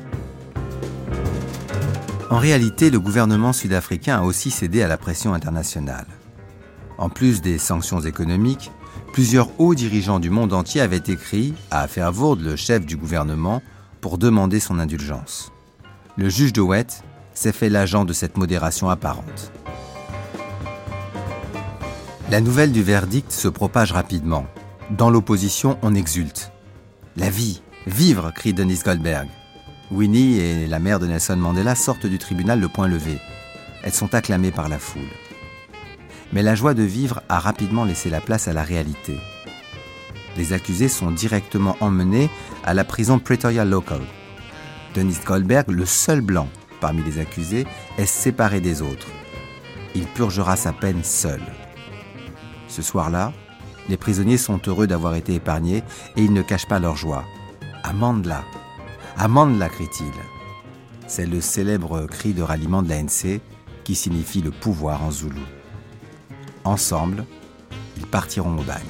En 2.30 2.38
réalité, 2.38 2.90
le 2.90 2.98
gouvernement 2.98 3.52
sud-africain 3.52 4.18
a 4.18 4.22
aussi 4.22 4.50
cédé 4.50 4.82
à 4.82 4.88
la 4.88 4.96
pression 4.96 5.34
internationale. 5.34 6.06
En 6.98 7.08
plus 7.08 7.40
des 7.40 7.58
sanctions 7.58 8.00
économiques, 8.00 8.72
plusieurs 9.16 9.48
hauts 9.58 9.74
dirigeants 9.74 10.20
du 10.20 10.28
monde 10.28 10.52
entier 10.52 10.82
avaient 10.82 11.02
écrit 11.06 11.54
à 11.70 11.86
Verwoerd, 11.86 12.38
le 12.38 12.54
chef 12.54 12.84
du 12.84 12.98
gouvernement, 12.98 13.62
pour 14.02 14.18
demander 14.18 14.60
son 14.60 14.78
indulgence. 14.78 15.52
Le 16.16 16.28
juge 16.28 16.52
de 16.52 16.60
Wet 16.60 16.88
s'est 17.32 17.52
fait 17.52 17.70
l'agent 17.70 18.04
de 18.04 18.12
cette 18.12 18.36
modération 18.36 18.90
apparente. 18.90 19.52
La 22.30 22.42
nouvelle 22.42 22.72
du 22.72 22.82
verdict 22.82 23.32
se 23.32 23.48
propage 23.48 23.90
rapidement. 23.90 24.44
Dans 24.90 25.08
l'opposition, 25.08 25.78
on 25.80 25.94
exulte. 25.94 26.52
La 27.16 27.30
vie, 27.30 27.62
vivre, 27.86 28.32
crie 28.32 28.52
Denise 28.52 28.84
Goldberg. 28.84 29.28
Winnie 29.90 30.40
et 30.40 30.66
la 30.66 30.78
mère 30.78 30.98
de 30.98 31.06
Nelson 31.06 31.36
Mandela 31.36 31.74
sortent 31.74 32.04
du 32.04 32.18
tribunal 32.18 32.60
le 32.60 32.68
poing 32.68 32.86
levé. 32.86 33.18
Elles 33.82 33.94
sont 33.94 34.14
acclamées 34.14 34.52
par 34.52 34.68
la 34.68 34.78
foule. 34.78 35.08
Mais 36.32 36.42
la 36.42 36.54
joie 36.54 36.74
de 36.74 36.82
vivre 36.82 37.22
a 37.28 37.38
rapidement 37.38 37.84
laissé 37.84 38.10
la 38.10 38.20
place 38.20 38.48
à 38.48 38.52
la 38.52 38.62
réalité. 38.62 39.18
Les 40.36 40.52
accusés 40.52 40.88
sont 40.88 41.10
directement 41.10 41.76
emmenés 41.80 42.28
à 42.64 42.74
la 42.74 42.84
prison 42.84 43.18
Pretoria 43.18 43.64
Local. 43.64 44.02
Dennis 44.94 45.18
Goldberg, 45.24 45.70
le 45.70 45.86
seul 45.86 46.20
blanc 46.20 46.48
parmi 46.80 47.02
les 47.02 47.18
accusés, 47.18 47.66
est 47.98 48.06
séparé 48.06 48.60
des 48.60 48.82
autres. 48.82 49.08
Il 49.94 50.04
purgera 50.04 50.56
sa 50.56 50.72
peine 50.72 51.02
seul. 51.02 51.40
Ce 52.68 52.82
soir-là, 52.82 53.32
les 53.88 53.96
prisonniers 53.96 54.36
sont 54.36 54.60
heureux 54.66 54.86
d'avoir 54.86 55.14
été 55.14 55.34
épargnés 55.34 55.82
et 56.16 56.22
ils 56.22 56.32
ne 56.32 56.42
cachent 56.42 56.68
pas 56.68 56.78
leur 56.78 56.96
joie. 56.96 57.24
Amandla 57.82 58.44
Amandla 59.16 59.68
crie-t-il. 59.68 60.12
C'est 61.06 61.26
le 61.26 61.40
célèbre 61.40 62.06
cri 62.06 62.34
de 62.34 62.42
ralliement 62.42 62.82
de 62.82 62.90
l'ANC 62.90 63.40
qui 63.84 63.94
signifie 63.94 64.42
le 64.42 64.50
pouvoir 64.50 65.02
en 65.04 65.10
zoulou. 65.10 65.40
Ensemble, 66.66 67.24
ils 67.96 68.08
partiront 68.08 68.58
au 68.58 68.62
bagne. 68.62 68.82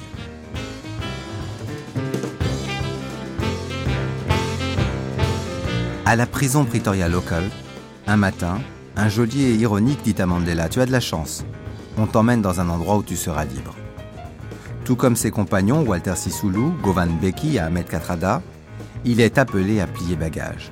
À 6.03 6.15
la 6.15 6.25
prison 6.25 6.65
Pretoria 6.65 7.07
Local, 7.07 7.43
un 8.07 8.17
matin, 8.17 8.57
un 8.95 9.09
geôlier 9.09 9.53
ironique 9.53 10.01
dit 10.03 10.19
à 10.19 10.25
Mandela 10.25 10.69
Tu 10.69 10.81
as 10.81 10.87
de 10.87 10.91
la 10.91 10.99
chance. 10.99 11.45
On 11.99 12.07
t'emmène 12.07 12.41
dans 12.41 12.59
un 12.59 12.69
endroit 12.69 12.97
où 12.97 13.03
tu 13.03 13.15
seras 13.15 13.45
libre. 13.45 13.75
Tout 14.83 14.95
comme 14.95 15.15
ses 15.15 15.29
compagnons 15.29 15.83
Walter 15.83 16.15
Sisulu, 16.15 16.71
Govan 16.81 17.19
Beki 17.21 17.57
et 17.57 17.59
Ahmed 17.59 17.87
Katrada, 17.87 18.41
il 19.05 19.21
est 19.21 19.37
appelé 19.37 19.81
à 19.81 19.85
plier 19.85 20.15
bagages. 20.15 20.71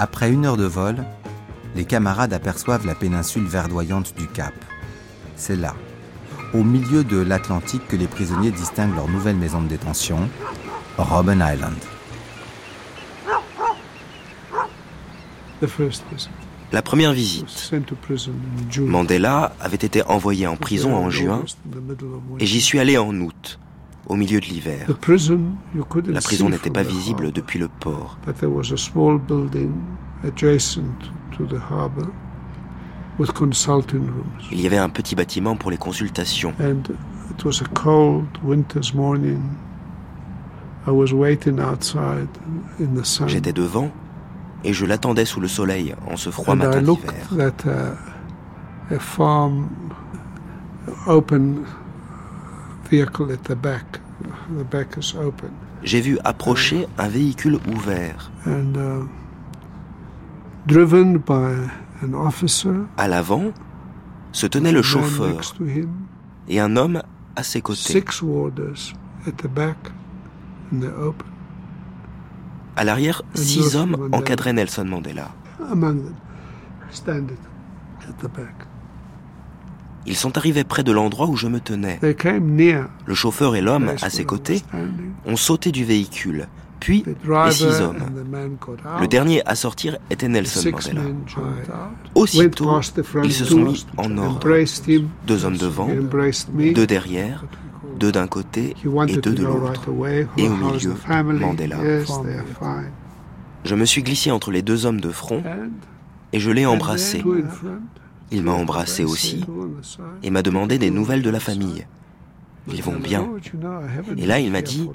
Après 0.00 0.32
une 0.32 0.44
heure 0.44 0.56
de 0.56 0.64
vol, 0.64 1.04
les 1.76 1.84
camarades 1.84 2.32
aperçoivent 2.32 2.84
la 2.84 2.96
péninsule 2.96 3.46
verdoyante 3.46 4.12
du 4.16 4.26
Cap. 4.26 4.54
C'est 5.36 5.56
là, 5.56 5.74
au 6.54 6.62
milieu 6.62 7.04
de 7.04 7.18
l'Atlantique, 7.18 7.86
que 7.88 7.96
les 7.96 8.06
prisonniers 8.06 8.50
distinguent 8.50 8.94
leur 8.94 9.08
nouvelle 9.08 9.36
maison 9.36 9.60
de 9.62 9.68
détention, 9.68 10.28
Robben 10.98 11.44
Island. 11.46 11.76
La 16.72 16.82
première 16.82 17.12
visite. 17.12 17.72
Mandela 18.80 19.52
avait 19.60 19.76
été 19.76 20.02
envoyé 20.04 20.46
en 20.46 20.56
prison 20.56 20.94
en 20.94 21.10
juin 21.10 21.42
et 22.38 22.46
j'y 22.46 22.60
suis 22.60 22.78
allé 22.78 22.96
en 22.96 23.14
août, 23.20 23.58
au 24.06 24.16
milieu 24.16 24.40
de 24.40 24.46
l'hiver. 24.46 24.86
La 26.06 26.20
prison 26.20 26.48
n'était 26.48 26.70
pas 26.70 26.82
visible 26.82 27.32
depuis 27.32 27.58
le 27.58 27.68
port. 27.68 28.18
Il 34.50 34.60
y 34.60 34.66
avait 34.66 34.78
un 34.78 34.88
petit 34.88 35.14
bâtiment 35.14 35.56
pour 35.56 35.70
les 35.70 35.76
consultations. 35.76 36.54
J'étais 43.26 43.52
devant 43.52 43.90
et 44.64 44.72
je 44.72 44.86
l'attendais 44.86 45.24
sous 45.24 45.40
le 45.40 45.48
soleil 45.48 45.94
en 46.10 46.16
ce 46.16 46.30
froid 46.30 46.54
matin 46.54 46.82
d'hiver. 46.82 47.12
J'ai 55.82 56.00
vu 56.00 56.18
approcher 56.24 56.86
un 56.98 57.08
véhicule 57.08 57.58
ouvert. 57.74 58.30
Uh, 58.46 59.04
à 62.96 63.08
l'avant 63.08 63.52
se 64.32 64.46
tenait 64.46 64.72
le 64.72 64.82
chauffeur 64.82 65.54
et 66.48 66.60
un 66.60 66.76
homme 66.76 67.02
à 67.36 67.42
ses 67.42 67.60
côtés. 67.60 68.02
À 72.76 72.84
l'arrière, 72.84 73.22
six 73.34 73.76
hommes 73.76 74.08
encadraient 74.12 74.52
Nelson 74.52 74.84
Mandela. 74.84 75.28
Ils 80.06 80.16
sont 80.16 80.38
arrivés 80.38 80.64
près 80.64 80.82
de 80.82 80.92
l'endroit 80.92 81.26
où 81.26 81.36
je 81.36 81.46
me 81.46 81.60
tenais. 81.60 82.00
Le 82.02 83.14
chauffeur 83.14 83.54
et 83.54 83.60
l'homme 83.60 83.92
à 84.00 84.10
ses 84.10 84.24
côtés 84.24 84.62
ont 85.26 85.36
sauté 85.36 85.72
du 85.72 85.84
véhicule, 85.84 86.48
puis 86.80 87.04
les 87.06 87.52
six 87.52 87.80
hommes. 87.80 87.98
Le 89.00 89.06
dernier 89.06 89.46
à 89.46 89.54
sortir 89.54 89.98
était 90.10 90.28
Nelson 90.28 90.70
Mandela. 90.70 91.02
Aussitôt, 92.14 92.80
ils 93.22 93.32
se 93.32 93.44
sont 93.44 93.60
mis 93.60 93.86
en 93.96 94.16
ordre. 94.18 94.48
Deux 95.26 95.44
hommes 95.44 95.56
devant, 95.56 95.88
deux 96.74 96.86
derrière, 96.86 97.44
deux 97.98 98.12
d'un 98.12 98.26
côté 98.26 98.74
et 99.08 99.16
deux 99.16 99.34
de 99.34 99.44
l'autre. 99.44 99.82
Et 100.36 100.48
au 100.48 100.56
milieu, 100.56 100.94
Mandela. 101.08 101.78
Je 103.64 103.74
me 103.74 103.84
suis 103.84 104.02
glissé 104.02 104.30
entre 104.30 104.50
les 104.50 104.62
deux 104.62 104.86
hommes 104.86 105.00
de 105.00 105.10
front 105.10 105.42
et 106.32 106.40
je 106.40 106.50
l'ai 106.50 106.66
embrassé. 106.66 107.22
Il 108.32 108.42
m'a 108.42 108.52
embrassé 108.52 109.04
aussi 109.04 109.44
et 110.22 110.30
m'a 110.30 110.42
demandé 110.42 110.78
des 110.78 110.90
nouvelles 110.90 111.22
de 111.22 111.30
la 111.30 111.40
famille. 111.40 111.84
Ils 112.68 112.82
vont 112.82 112.98
bien. 112.98 113.28
Et 114.16 114.26
là, 114.26 114.38
il 114.40 114.50
m'a 114.50 114.62
dit, 114.62 114.88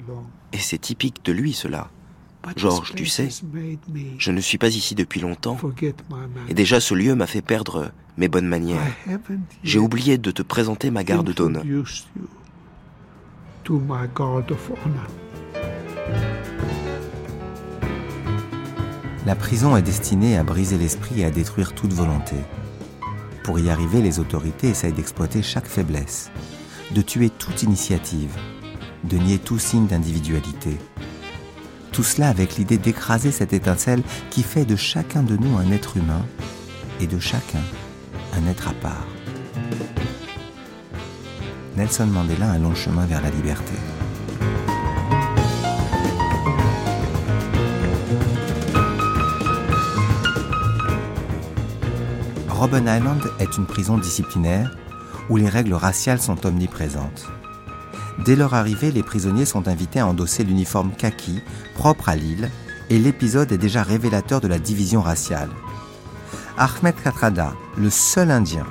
et 0.52 0.58
c'est 0.58 0.78
typique 0.78 1.24
de 1.24 1.32
lui 1.32 1.52
cela, 1.52 1.90
Georges, 2.56 2.94
tu 2.94 3.06
sais, 3.06 3.28
je 4.18 4.30
ne 4.30 4.40
suis 4.40 4.58
pas 4.58 4.68
ici 4.68 4.94
depuis 4.94 5.20
longtemps, 5.20 5.58
et 6.48 6.54
déjà 6.54 6.80
ce 6.80 6.94
lieu 6.94 7.14
m'a 7.14 7.26
fait 7.26 7.42
perdre 7.42 7.90
mes 8.16 8.28
bonnes 8.28 8.46
manières. 8.46 8.80
J'ai 9.64 9.78
oublié 9.78 10.16
de 10.18 10.30
te 10.30 10.42
présenter 10.42 10.90
ma 10.90 11.02
garde 11.02 11.32
d'honneur. 11.32 11.64
La 19.26 19.34
prison 19.34 19.76
est 19.76 19.82
destinée 19.82 20.36
à 20.36 20.44
briser 20.44 20.78
l'esprit 20.78 21.22
et 21.22 21.24
à 21.24 21.30
détruire 21.30 21.74
toute 21.74 21.92
volonté. 21.92 22.36
Pour 23.42 23.58
y 23.58 23.70
arriver, 23.70 24.00
les 24.00 24.20
autorités 24.20 24.68
essayent 24.68 24.92
d'exploiter 24.92 25.42
chaque 25.42 25.66
faiblesse, 25.66 26.30
de 26.92 27.02
tuer 27.02 27.30
toute 27.30 27.62
initiative, 27.62 28.34
de 29.04 29.16
nier 29.16 29.38
tout 29.38 29.58
signe 29.58 29.86
d'individualité. 29.86 30.78
Tout 31.92 32.04
cela 32.04 32.28
avec 32.28 32.56
l'idée 32.56 32.78
d'écraser 32.78 33.32
cette 33.32 33.52
étincelle 33.52 34.02
qui 34.30 34.42
fait 34.42 34.64
de 34.64 34.76
chacun 34.76 35.22
de 35.22 35.36
nous 35.36 35.56
un 35.56 35.70
être 35.72 35.96
humain 35.96 36.24
et 37.00 37.06
de 37.06 37.18
chacun 37.18 37.62
un 38.34 38.46
être 38.48 38.68
à 38.68 38.72
part. 38.74 39.06
Nelson 41.76 42.06
Mandela 42.06 42.50
a 42.50 42.54
un 42.54 42.58
long 42.58 42.74
chemin 42.74 43.06
vers 43.06 43.22
la 43.22 43.30
liberté. 43.30 43.72
Robben 52.48 52.84
Island 52.84 53.22
est 53.38 53.56
une 53.58 53.66
prison 53.66 53.98
disciplinaire 53.98 54.70
où 55.28 55.36
les 55.36 55.48
règles 55.48 55.74
raciales 55.74 56.20
sont 56.20 56.46
omniprésentes. 56.46 57.26
Dès 58.24 58.36
leur 58.36 58.54
arrivée, 58.54 58.90
les 58.90 59.02
prisonniers 59.02 59.44
sont 59.44 59.68
invités 59.68 60.00
à 60.00 60.06
endosser 60.06 60.44
l'uniforme 60.44 60.92
kaki 60.92 61.42
propre 61.74 62.08
à 62.08 62.16
l'île 62.16 62.50
et 62.88 62.98
l'épisode 62.98 63.52
est 63.52 63.58
déjà 63.58 63.82
révélateur 63.82 64.40
de 64.40 64.48
la 64.48 64.58
division 64.58 65.02
raciale. 65.02 65.50
Ahmed 66.56 66.94
Katrada, 67.02 67.52
le 67.76 67.90
seul 67.90 68.30
Indien, 68.30 68.66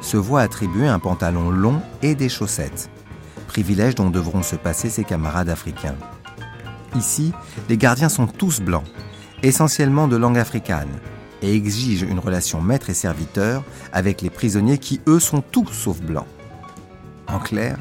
se 0.00 0.16
voit 0.16 0.40
attribuer 0.40 0.88
un 0.88 0.98
pantalon 0.98 1.50
long 1.50 1.82
et 2.02 2.14
des 2.14 2.28
chaussettes, 2.28 2.88
privilège 3.48 3.94
dont 3.94 4.10
devront 4.10 4.42
se 4.42 4.56
passer 4.56 4.88
ses 4.88 5.04
camarades 5.04 5.48
africains. 5.48 5.96
Ici, 6.96 7.32
les 7.68 7.76
gardiens 7.76 8.08
sont 8.08 8.26
tous 8.26 8.60
blancs, 8.60 8.86
essentiellement 9.42 10.08
de 10.08 10.16
langue 10.16 10.38
africaine, 10.38 10.88
et 11.46 11.54
exige 11.54 12.02
une 12.02 12.18
relation 12.18 12.60
maître 12.60 12.90
et 12.90 12.94
serviteur 12.94 13.62
avec 13.92 14.20
les 14.20 14.30
prisonniers 14.30 14.78
qui, 14.78 15.00
eux, 15.06 15.20
sont 15.20 15.40
tous 15.40 15.68
sauf 15.72 16.00
blancs. 16.00 16.26
En 17.28 17.38
clair, 17.38 17.78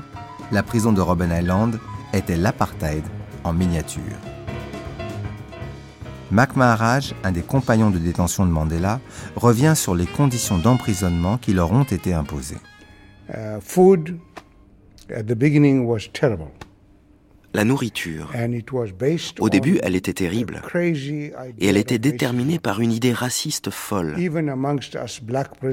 la 0.51 0.61
prison 0.61 0.93
de 0.93 1.01
Robben 1.01 1.31
Island 1.31 1.79
était 2.13 2.37
l'apartheid 2.37 3.03
en 3.43 3.53
miniature. 3.53 4.01
Mac 6.31 6.55
Maharaj, 6.55 7.13
un 7.23 7.31
des 7.31 7.41
compagnons 7.41 7.89
de 7.89 7.97
détention 7.97 8.45
de 8.45 8.51
Mandela, 8.51 8.99
revient 9.35 9.73
sur 9.75 9.95
les 9.95 10.05
conditions 10.05 10.57
d'emprisonnement 10.57 11.37
qui 11.37 11.53
leur 11.53 11.71
ont 11.71 11.83
été 11.83 12.13
imposées. 12.13 12.57
Uh, 13.29 13.59
la 17.55 17.63
nourriture. 17.63 18.31
Au 19.39 19.49
début, 19.49 19.79
elle 19.81 19.95
était 19.95 20.13
terrible. 20.13 20.61
Et 20.75 21.67
elle 21.67 21.77
était 21.77 21.99
déterminée 21.99 22.59
par 22.59 22.81
une 22.81 22.91
idée 22.91 23.13
raciste 23.13 23.69
folle. 23.69 24.15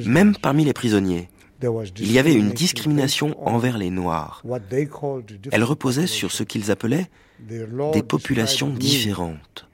Même 0.06 0.36
parmi 0.36 0.64
les 0.64 0.72
prisonniers. 0.72 1.28
Il 1.98 2.10
y 2.10 2.18
avait 2.18 2.34
une 2.34 2.50
discrimination 2.50 3.36
envers 3.46 3.78
les 3.78 3.90
Noirs. 3.90 4.42
Elle 5.52 5.64
reposait 5.64 6.06
sur 6.06 6.32
ce 6.32 6.42
qu'ils 6.42 6.70
appelaient 6.70 7.08
des 7.38 8.02
populations 8.02 8.70
différentes. 8.70 9.68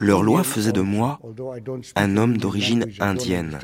Leur 0.00 0.22
loi 0.22 0.42
faisait 0.42 0.72
de 0.72 0.80
moi 0.80 1.20
un 1.94 2.16
homme 2.16 2.36
d'origine 2.36 2.86
indienne, 2.98 3.58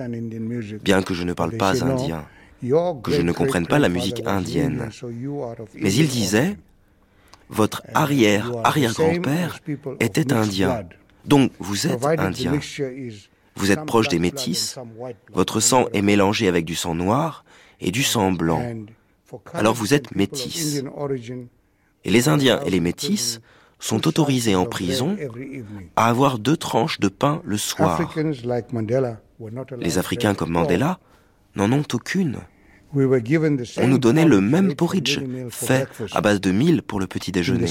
bien 0.84 1.02
que 1.02 1.14
je 1.14 1.24
ne 1.24 1.32
parle 1.32 1.56
pas 1.56 1.84
indien, 1.84 2.24
que 3.02 3.10
je 3.10 3.22
ne 3.22 3.32
comprenne 3.32 3.66
pas 3.66 3.80
la 3.80 3.88
musique 3.88 4.22
indienne. 4.26 4.88
Mais 5.74 5.92
il 5.92 6.06
disait, 6.06 6.56
votre 7.52 7.82
arrière-arrière-grand-père 7.94 9.58
était 10.00 10.32
indien. 10.32 10.84
Donc 11.24 11.52
vous 11.58 11.86
êtes 11.86 12.04
indien. 12.04 12.58
Vous 13.54 13.70
êtes 13.70 13.84
proche 13.84 14.08
des 14.08 14.18
métis. 14.18 14.78
Votre 15.32 15.60
sang 15.60 15.86
est 15.92 16.02
mélangé 16.02 16.48
avec 16.48 16.64
du 16.64 16.74
sang 16.74 16.94
noir 16.94 17.44
et 17.80 17.90
du 17.90 18.02
sang 18.02 18.32
blanc. 18.32 18.62
Alors 19.52 19.74
vous 19.74 19.94
êtes 19.94 20.14
métis. 20.16 20.82
Et 22.04 22.10
les 22.10 22.28
Indiens 22.28 22.60
et 22.64 22.70
les 22.70 22.80
métis 22.80 23.40
sont 23.78 24.06
autorisés 24.08 24.54
en 24.54 24.64
prison 24.64 25.16
à 25.96 26.08
avoir 26.08 26.38
deux 26.38 26.56
tranches 26.56 27.00
de 27.00 27.08
pain 27.08 27.42
le 27.44 27.58
soir. 27.58 28.12
Les 29.78 29.98
Africains 29.98 30.34
comme 30.34 30.50
Mandela 30.50 30.98
n'en 31.56 31.70
ont 31.72 31.84
aucune. 31.92 32.38
On 32.94 33.88
nous 33.88 33.98
donnait 33.98 34.24
le 34.24 34.40
même 34.40 34.74
porridge, 34.74 35.20
fait 35.50 35.88
à 36.12 36.20
base 36.20 36.40
de 36.40 36.52
mille 36.52 36.82
pour 36.82 37.00
le 37.00 37.06
petit 37.06 37.32
déjeuner, 37.32 37.66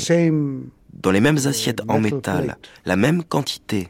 dans 0.94 1.12
les 1.12 1.22
mêmes 1.22 1.38
assiettes 1.46 1.82
en 1.88 2.00
métal, 2.00 2.58
la 2.86 2.96
même 2.96 3.24
quantité. 3.24 3.90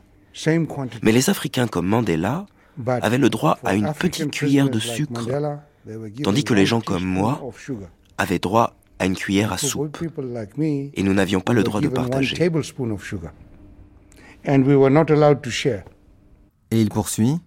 Mais 1.04 1.12
les 1.12 1.30
Africains 1.30 1.68
comme 1.68 1.88
Mandela 1.88 2.46
avaient 2.88 3.18
le 3.18 3.30
droit 3.30 3.60
à 3.64 3.76
une 3.76 3.94
petite 3.94 4.32
cuillère 4.32 4.70
de 4.70 4.80
sucre, 4.80 5.28
tandis 6.24 6.44
que 6.44 6.54
les 6.54 6.66
gens 6.66 6.82
comme 6.82 7.06
moi 7.06 7.42
avaient 8.18 8.40
droit 8.40 8.76
à 9.00 9.06
une 9.06 9.16
cuillère 9.16 9.54
à 9.54 9.58
soupe. 9.58 9.98
Et 10.94 11.04
nous 11.04 11.14
n'avions 11.14 11.42
pas 11.42 11.54
le 11.54 11.64
droit 11.64 11.82
de 11.82 11.88
partager. 11.88 12.36
Et 16.72 16.82
il 16.82 16.90
poursuit 16.90 17.40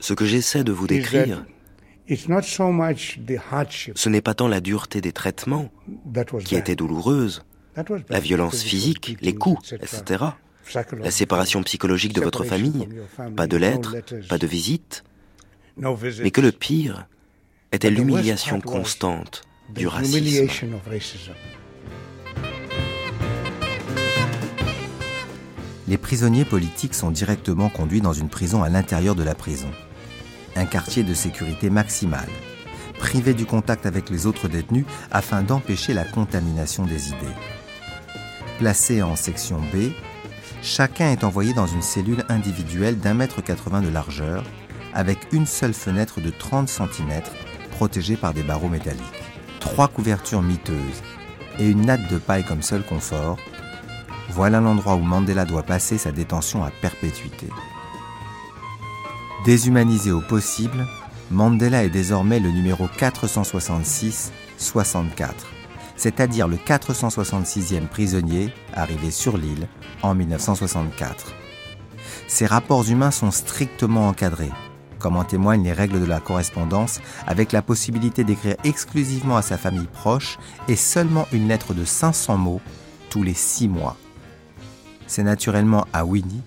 ce 0.00 0.14
que 0.14 0.24
j'essaie 0.24 0.64
de 0.64 0.72
vous 0.72 0.86
décrire, 0.86 1.44
ce 2.08 4.08
n'est 4.08 4.20
pas 4.20 4.34
tant 4.34 4.48
la 4.48 4.60
dureté 4.60 5.00
des 5.00 5.12
traitements 5.12 5.70
qui 6.44 6.56
était 6.56 6.74
douloureuse, 6.74 7.44
la 8.08 8.20
violence 8.20 8.62
physique, 8.62 9.16
les 9.20 9.34
coups, 9.34 9.74
etc., 9.74 10.24
la 11.00 11.10
séparation 11.10 11.62
psychologique 11.62 12.12
de 12.12 12.20
votre 12.20 12.44
famille, 12.44 12.88
pas 13.36 13.46
de 13.46 13.56
lettres, 13.56 13.96
pas 14.28 14.38
de 14.38 14.46
visites, 14.46 15.04
mais 15.76 16.30
que 16.30 16.40
le 16.40 16.52
pire 16.52 17.06
était 17.72 17.90
l'humiliation 17.90 18.60
constante 18.60 19.42
du 19.74 19.86
racisme. 19.86 20.48
Les 25.88 25.98
prisonniers 25.98 26.44
politiques 26.44 26.94
sont 26.94 27.10
directement 27.10 27.68
conduits 27.68 28.00
dans 28.00 28.12
une 28.12 28.28
prison 28.28 28.62
à 28.62 28.68
l'intérieur 28.68 29.16
de 29.16 29.24
la 29.24 29.34
prison 29.34 29.70
un 30.60 30.66
quartier 30.66 31.02
de 31.02 31.14
sécurité 31.14 31.70
maximale, 31.70 32.28
privé 32.98 33.32
du 33.32 33.46
contact 33.46 33.86
avec 33.86 34.10
les 34.10 34.26
autres 34.26 34.46
détenus 34.46 34.84
afin 35.10 35.42
d'empêcher 35.42 35.94
la 35.94 36.04
contamination 36.04 36.84
des 36.84 37.08
idées. 37.08 37.36
Placé 38.58 39.02
en 39.02 39.16
section 39.16 39.58
B, 39.72 39.92
chacun 40.62 41.12
est 41.12 41.24
envoyé 41.24 41.54
dans 41.54 41.66
une 41.66 41.80
cellule 41.80 42.26
individuelle 42.28 42.98
d'un 42.98 43.14
mètre 43.14 43.42
80 43.42 43.80
de 43.80 43.88
largeur, 43.88 44.44
avec 44.92 45.18
une 45.32 45.46
seule 45.46 45.72
fenêtre 45.72 46.20
de 46.20 46.28
30 46.28 46.68
cm 46.68 47.22
protégée 47.70 48.16
par 48.16 48.34
des 48.34 48.42
barreaux 48.42 48.68
métalliques. 48.68 49.00
Trois 49.60 49.88
couvertures 49.88 50.42
miteuses 50.42 51.02
et 51.58 51.70
une 51.70 51.86
natte 51.86 52.10
de 52.12 52.18
paille 52.18 52.44
comme 52.44 52.62
seul 52.62 52.82
confort, 52.82 53.38
voilà 54.28 54.60
l'endroit 54.60 54.96
où 54.96 55.00
Mandela 55.00 55.46
doit 55.46 55.62
passer 55.62 55.96
sa 55.96 56.12
détention 56.12 56.62
à 56.62 56.70
perpétuité. 56.70 57.48
Déshumanisé 59.44 60.12
au 60.12 60.20
possible, 60.20 60.86
Mandela 61.30 61.84
est 61.84 61.90
désormais 61.90 62.40
le 62.40 62.50
numéro 62.50 62.88
466-64, 62.88 64.30
c'est-à-dire 65.96 66.46
le 66.46 66.56
466e 66.56 67.86
prisonnier 67.86 68.52
arrivé 68.74 69.10
sur 69.10 69.38
l'île 69.38 69.66
en 70.02 70.14
1964. 70.14 71.32
Ses 72.28 72.44
rapports 72.44 72.86
humains 72.90 73.10
sont 73.10 73.30
strictement 73.30 74.08
encadrés, 74.08 74.52
comme 74.98 75.16
en 75.16 75.24
témoignent 75.24 75.64
les 75.64 75.72
règles 75.72 76.00
de 76.00 76.06
la 76.06 76.20
correspondance, 76.20 77.00
avec 77.26 77.52
la 77.52 77.62
possibilité 77.62 78.24
d'écrire 78.24 78.56
exclusivement 78.64 79.38
à 79.38 79.42
sa 79.42 79.56
famille 79.56 79.88
proche 79.90 80.38
et 80.68 80.76
seulement 80.76 81.26
une 81.32 81.48
lettre 81.48 81.72
de 81.72 81.86
500 81.86 82.36
mots 82.36 82.60
tous 83.08 83.22
les 83.22 83.32
six 83.34 83.68
mois. 83.68 83.96
C'est 85.06 85.22
naturellement 85.22 85.86
à 85.94 86.04
Winnie 86.04 86.42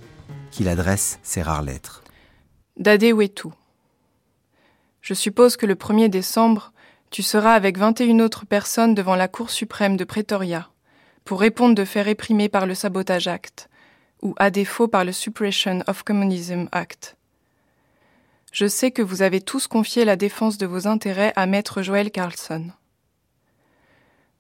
qu'il 0.51 0.69
adresse 0.69 1.17
ses 1.23 1.41
rares 1.41 1.63
lettres. 1.63 2.03
Dade 2.77 3.03
Wetu. 3.03 3.49
Je 5.01 5.13
suppose 5.13 5.57
que 5.57 5.67
le 5.67 5.75
1er 5.75 6.09
décembre, 6.09 6.73
tu 7.12 7.21
seras 7.21 7.53
avec 7.53 7.77
21 7.77 8.19
autres 8.19 8.47
personnes 8.47 8.95
devant 8.95 9.15
la 9.15 9.27
Cour 9.27 9.51
suprême 9.51 9.95
de 9.95 10.03
Pretoria 10.03 10.71
pour 11.23 11.39
répondre 11.39 11.75
de 11.75 11.86
faits 11.86 12.05
réprimés 12.05 12.49
par 12.49 12.65
le 12.65 12.73
Sabotage 12.73 13.27
Act 13.27 13.69
ou 14.23 14.33
à 14.38 14.49
défaut 14.49 14.88
par 14.88 15.05
le 15.05 15.12
Suppression 15.12 15.83
of 15.86 16.01
Communism 16.01 16.67
Act. 16.71 17.15
Je 18.51 18.65
sais 18.65 18.89
que 18.89 19.03
vous 19.03 19.21
avez 19.21 19.41
tous 19.41 19.67
confié 19.67 20.03
la 20.03 20.15
défense 20.15 20.57
de 20.57 20.65
vos 20.65 20.88
intérêts 20.88 21.33
à 21.36 21.45
maître 21.45 21.83
Joël 21.83 22.09
Carlson. 22.09 22.71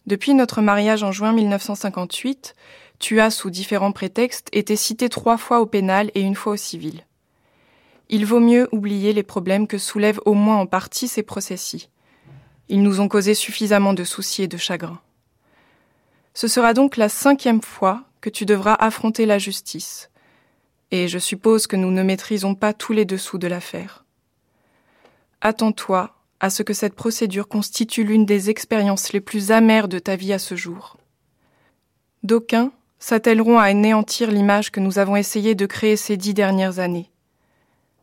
Depuis 0.07 0.33
notre 0.33 0.61
mariage 0.63 1.03
en 1.03 1.11
juin 1.11 1.33
1958, 1.33 2.55
tu 2.97 3.19
as, 3.19 3.29
sous 3.29 3.51
différents 3.51 3.91
prétextes, 3.91 4.49
été 4.53 4.75
cité 4.75 5.07
trois 5.07 5.37
fois 5.37 5.61
au 5.61 5.67
pénal 5.67 6.09
et 6.15 6.21
une 6.21 6.35
fois 6.35 6.53
au 6.53 6.57
civil. 6.57 7.03
Il 8.09 8.25
vaut 8.25 8.39
mieux 8.39 8.67
oublier 8.71 9.13
les 9.13 9.23
problèmes 9.23 9.67
que 9.67 9.77
soulèvent 9.77 10.21
au 10.25 10.33
moins 10.33 10.57
en 10.57 10.65
partie 10.65 11.07
ces 11.07 11.23
procès-ci. 11.23 11.89
Ils 12.69 12.81
nous 12.81 12.99
ont 12.99 13.07
causé 13.07 13.33
suffisamment 13.33 13.93
de 13.93 14.03
soucis 14.03 14.43
et 14.43 14.47
de 14.47 14.57
chagrin. 14.57 15.01
Ce 16.33 16.47
sera 16.47 16.73
donc 16.73 16.97
la 16.97 17.09
cinquième 17.09 17.61
fois 17.61 18.03
que 18.21 18.29
tu 18.29 18.45
devras 18.45 18.73
affronter 18.75 19.25
la 19.25 19.37
justice. 19.37 20.09
Et 20.91 21.07
je 21.07 21.19
suppose 21.19 21.67
que 21.67 21.75
nous 21.75 21.91
ne 21.91 22.03
maîtrisons 22.03 22.55
pas 22.55 22.73
tous 22.73 22.93
les 22.93 23.05
dessous 23.05 23.37
de 23.37 23.47
l'affaire. 23.47 24.05
Attends-toi 25.41 26.15
à 26.39 26.49
ce 26.49 26.63
que 26.63 26.73
cette 26.73 26.95
procédure 26.95 27.47
constitue 27.47 28.03
l'une 28.03 28.25
des 28.25 28.49
expériences 28.49 29.13
les 29.13 29.21
plus 29.21 29.51
amères 29.51 29.87
de 29.87 29.99
ta 29.99 30.15
vie 30.15 30.33
à 30.33 30.39
ce 30.39 30.55
jour. 30.55 30.97
D'aucuns 32.23 32.71
s'attelleront 32.99 33.59
à 33.59 33.63
anéantir 33.63 34.31
l'image 34.31 34.71
que 34.71 34.79
nous 34.79 34.99
avons 34.99 35.15
essayé 35.15 35.55
de 35.55 35.65
créer 35.65 35.97
ces 35.97 36.15
dix 36.15 36.33
dernières 36.33 36.79
années. 36.79 37.12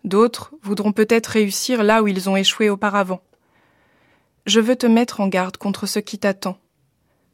D'autres 0.05 0.55
voudront 0.63 0.93
peut-être 0.93 1.29
réussir 1.29 1.83
là 1.83 2.03
où 2.03 2.09
ils 2.09 2.29
ont 2.31 2.37
échoué 2.37 2.71
auparavant. 2.71 3.21
Je 4.47 4.61
veux 4.61 4.77
te 4.77 4.87
mettre 4.87 5.21
en 5.21 5.29
garde 5.29 5.57
contre 5.57 5.87
ce 5.87 5.99
qui 5.99 6.19
t'attend, 6.19 6.59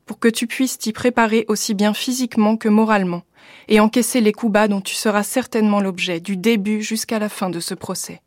pour 0.04 0.18
que 0.18 0.28
tu 0.28 0.46
puisses 0.46 0.78
t'y 0.78 0.92
préparer 0.92 1.44
aussi 1.48 1.74
bien 1.74 1.94
physiquement 1.94 2.56
que 2.56 2.68
moralement, 2.68 3.22
et 3.68 3.80
encaisser 3.80 4.20
les 4.20 4.32
coups 4.32 4.52
bas 4.52 4.68
dont 4.68 4.80
tu 4.80 4.94
seras 4.94 5.22
certainement 5.22 5.80
l'objet 5.80 6.20
du 6.20 6.36
début 6.36 6.82
jusqu'à 6.82 7.18
la 7.18 7.28
fin 7.28 7.50
de 7.50 7.60
ce 7.60 7.74
procès. 7.74 8.20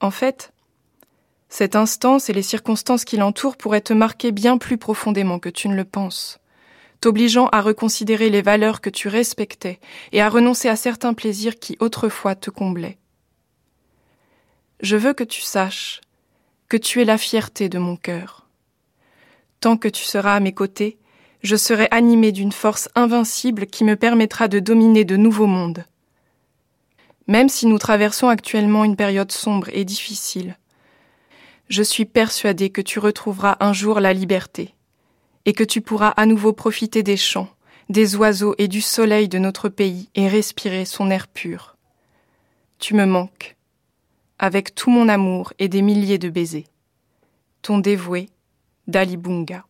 En 0.00 0.10
fait, 0.10 0.52
cette 1.48 1.76
instance 1.76 2.28
et 2.28 2.32
les 2.32 2.42
circonstances 2.42 3.04
qui 3.04 3.16
l'entourent 3.16 3.56
pourraient 3.56 3.80
te 3.80 3.92
marquer 3.92 4.32
bien 4.32 4.58
plus 4.58 4.78
profondément 4.78 5.38
que 5.38 5.48
tu 5.48 5.68
ne 5.68 5.76
le 5.76 5.84
penses, 5.84 6.38
t'obligeant 7.00 7.48
à 7.48 7.60
reconsidérer 7.60 8.30
les 8.30 8.42
valeurs 8.42 8.80
que 8.80 8.90
tu 8.90 9.08
respectais 9.08 9.80
et 10.12 10.20
à 10.20 10.28
renoncer 10.28 10.68
à 10.68 10.76
certains 10.76 11.14
plaisirs 11.14 11.58
qui 11.58 11.76
autrefois 11.80 12.34
te 12.34 12.50
comblaient. 12.50 12.98
Je 14.80 14.96
veux 14.96 15.12
que 15.12 15.24
tu 15.24 15.40
saches 15.40 16.00
que 16.68 16.76
tu 16.76 17.00
es 17.00 17.04
la 17.04 17.18
fierté 17.18 17.68
de 17.68 17.78
mon 17.78 17.96
cœur. 17.96 18.46
Tant 19.60 19.76
que 19.76 19.88
tu 19.88 20.04
seras 20.04 20.34
à 20.34 20.40
mes 20.40 20.52
côtés, 20.52 20.98
je 21.42 21.56
serai 21.56 21.88
animé 21.90 22.32
d'une 22.32 22.52
force 22.52 22.88
invincible 22.94 23.66
qui 23.66 23.84
me 23.84 23.96
permettra 23.96 24.48
de 24.48 24.58
dominer 24.58 25.04
de 25.04 25.16
nouveaux 25.16 25.46
mondes. 25.46 25.84
Même 27.26 27.48
si 27.48 27.66
nous 27.66 27.78
traversons 27.78 28.28
actuellement 28.28 28.84
une 28.84 28.96
période 28.96 29.32
sombre 29.32 29.68
et 29.72 29.84
difficile, 29.84 30.56
je 31.68 31.82
suis 31.82 32.04
persuadée 32.04 32.70
que 32.70 32.80
tu 32.80 32.98
retrouveras 32.98 33.56
un 33.60 33.72
jour 33.72 33.98
la 33.98 34.12
liberté, 34.12 34.75
et 35.46 35.52
que 35.52 35.64
tu 35.64 35.80
pourras 35.80 36.08
à 36.08 36.26
nouveau 36.26 36.52
profiter 36.52 37.02
des 37.02 37.16
champs, 37.16 37.48
des 37.88 38.16
oiseaux 38.16 38.54
et 38.58 38.66
du 38.66 38.80
soleil 38.80 39.28
de 39.28 39.38
notre 39.38 39.68
pays 39.68 40.10
et 40.16 40.28
respirer 40.28 40.84
son 40.84 41.08
air 41.08 41.28
pur. 41.28 41.76
Tu 42.80 42.94
me 42.94 43.06
manques, 43.06 43.56
avec 44.38 44.74
tout 44.74 44.90
mon 44.90 45.08
amour 45.08 45.52
et 45.60 45.68
des 45.68 45.82
milliers 45.82 46.18
de 46.18 46.28
baisers. 46.28 46.66
Ton 47.62 47.78
dévoué, 47.78 48.28
Dalibunga. 48.88 49.64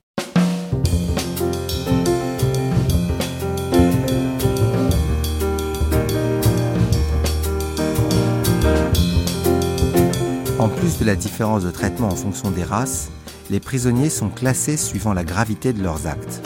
En 10.59 10.69
plus 10.71 10.99
de 10.99 11.05
la 11.05 11.15
différence 11.15 11.65
de 11.65 11.71
traitement 11.71 12.09
en 12.09 12.17
fonction 12.17 12.51
des 12.51 12.65
races, 12.65 13.11
les 13.51 13.61
prisonniers 13.61 14.11
sont 14.11 14.29
classés 14.29 14.77
suivant 14.77 15.13
la 15.13 15.25
gravité 15.25 15.73
de 15.73 15.83
leurs 15.83 16.07
actes. 16.07 16.43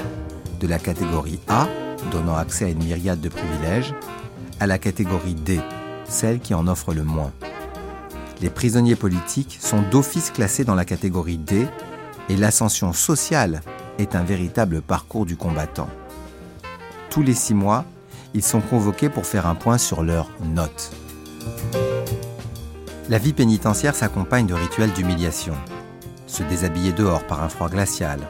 De 0.60 0.66
la 0.66 0.78
catégorie 0.78 1.40
A, 1.48 1.66
donnant 2.12 2.36
accès 2.36 2.66
à 2.66 2.68
une 2.68 2.84
myriade 2.84 3.20
de 3.20 3.28
privilèges, 3.28 3.94
à 4.58 4.66
la 4.66 4.78
catégorie 4.78 5.34
D, 5.34 5.60
celle 6.08 6.40
qui 6.40 6.52
en 6.54 6.66
offre 6.66 6.92
le 6.92 7.04
moins. 7.04 7.32
Les 8.42 8.50
prisonniers 8.50 8.96
politiques 8.96 9.58
sont 9.60 9.82
d'office 9.90 10.30
classés 10.30 10.64
dans 10.64 10.74
la 10.74 10.84
catégorie 10.84 11.38
D 11.38 11.66
et 12.28 12.36
l'ascension 12.36 12.92
sociale 12.92 13.62
est 13.98 14.14
un 14.14 14.22
véritable 14.22 14.82
parcours 14.82 15.26
du 15.26 15.36
combattant. 15.36 15.88
Tous 17.08 17.22
les 17.22 17.34
six 17.34 17.54
mois, 17.54 17.84
ils 18.34 18.42
sont 18.42 18.60
convoqués 18.60 19.08
pour 19.08 19.26
faire 19.26 19.46
un 19.46 19.54
point 19.54 19.78
sur 19.78 20.02
leurs 20.02 20.30
notes. 20.44 20.92
La 23.08 23.18
vie 23.18 23.32
pénitentiaire 23.32 23.96
s'accompagne 23.96 24.46
de 24.46 24.54
rituels 24.54 24.92
d'humiliation. 24.92 25.54
Se 26.30 26.44
déshabiller 26.44 26.92
dehors 26.92 27.26
par 27.26 27.42
un 27.42 27.48
froid 27.48 27.68
glacial, 27.68 28.20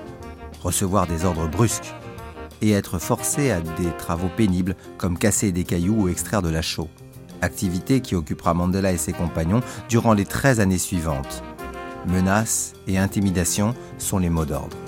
recevoir 0.63 1.07
des 1.07 1.27
ordres 1.27 1.47
brusques 1.47 1.95
et 2.63 2.71
être 2.71 2.99
forcé 2.99 3.51
à 3.51 3.61
des 3.61 3.95
travaux 3.99 4.31
pénibles 4.35 4.75
comme 4.97 5.19
casser 5.19 5.53
des 5.53 5.65
cailloux 5.65 6.05
ou 6.05 6.09
extraire 6.09 6.41
de 6.41 6.49
la 6.49 6.63
chaux. 6.63 6.89
Activité 7.43 8.01
qui 8.01 8.15
occupera 8.15 8.55
Mandela 8.55 8.91
et 8.93 8.97
ses 8.97 9.13
compagnons 9.13 9.61
durant 9.91 10.15
les 10.15 10.25
13 10.25 10.61
années 10.61 10.79
suivantes. 10.79 11.43
Menaces 12.07 12.73
et 12.87 12.97
intimidations 12.97 13.75
sont 13.99 14.19
les 14.19 14.31
mots 14.31 14.47
d'ordre. 14.47 14.79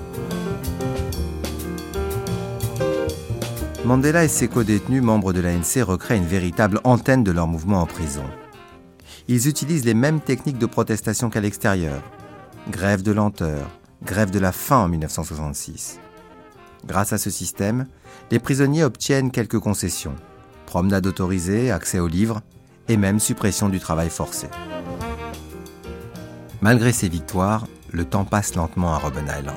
Mandela 3.84 4.24
et 4.24 4.28
ses 4.28 4.48
co-détenus 4.48 5.02
membres 5.02 5.34
de 5.34 5.40
l'ANC 5.40 5.86
recréent 5.86 6.16
une 6.22 6.26
véritable 6.26 6.80
antenne 6.84 7.24
de 7.24 7.30
leur 7.30 7.46
mouvement 7.46 7.82
en 7.82 7.86
prison 7.86 8.24
ils 9.28 9.48
utilisent 9.48 9.84
les 9.84 9.94
mêmes 9.94 10.20
techniques 10.20 10.58
de 10.58 10.66
protestation 10.66 11.30
qu'à 11.30 11.40
l'extérieur. 11.40 12.02
Grève 12.70 13.02
de 13.02 13.10
lenteur, 13.10 13.68
grève 14.04 14.30
de 14.30 14.38
la 14.38 14.52
faim 14.52 14.84
en 14.84 14.88
1966. 14.88 15.98
Grâce 16.86 17.12
à 17.12 17.18
ce 17.18 17.28
système, 17.28 17.86
les 18.30 18.38
prisonniers 18.38 18.84
obtiennent 18.84 19.32
quelques 19.32 19.58
concessions. 19.58 20.14
Promenade 20.66 21.08
autorisée, 21.08 21.72
accès 21.72 21.98
aux 21.98 22.06
livres 22.06 22.40
et 22.86 22.96
même 22.96 23.18
suppression 23.18 23.68
du 23.68 23.80
travail 23.80 24.10
forcé. 24.10 24.46
Malgré 26.60 26.92
ces 26.92 27.08
victoires, 27.08 27.66
le 27.90 28.04
temps 28.04 28.24
passe 28.24 28.54
lentement 28.54 28.94
à 28.94 28.98
Robben 28.98 29.26
Island. 29.26 29.56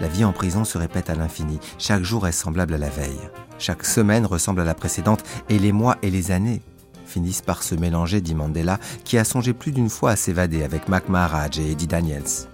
La 0.00 0.06
vie 0.06 0.24
en 0.24 0.32
prison 0.32 0.64
se 0.64 0.78
répète 0.78 1.10
à 1.10 1.16
l'infini. 1.16 1.58
Chaque 1.76 2.04
jour 2.04 2.28
est 2.28 2.32
semblable 2.32 2.74
à 2.74 2.78
la 2.78 2.88
veille. 2.88 3.30
Chaque 3.58 3.84
semaine 3.84 4.26
ressemble 4.26 4.60
à 4.60 4.64
la 4.64 4.74
précédente 4.74 5.24
et 5.48 5.58
les 5.58 5.72
mois 5.72 5.98
et 6.02 6.10
les 6.10 6.30
années 6.30 6.62
finissent 7.08 7.42
par 7.42 7.62
se 7.62 7.74
mélanger, 7.74 8.20
dit 8.20 8.34
Mandela, 8.34 8.78
qui 9.04 9.18
a 9.18 9.24
songé 9.24 9.52
plus 9.52 9.72
d'une 9.72 9.90
fois 9.90 10.10
à 10.12 10.16
s'évader 10.16 10.62
avec 10.62 10.88
Mac 10.88 11.08
Maharaj 11.08 11.58
et 11.58 11.72
Eddie 11.72 11.86
Daniels. 11.86 12.48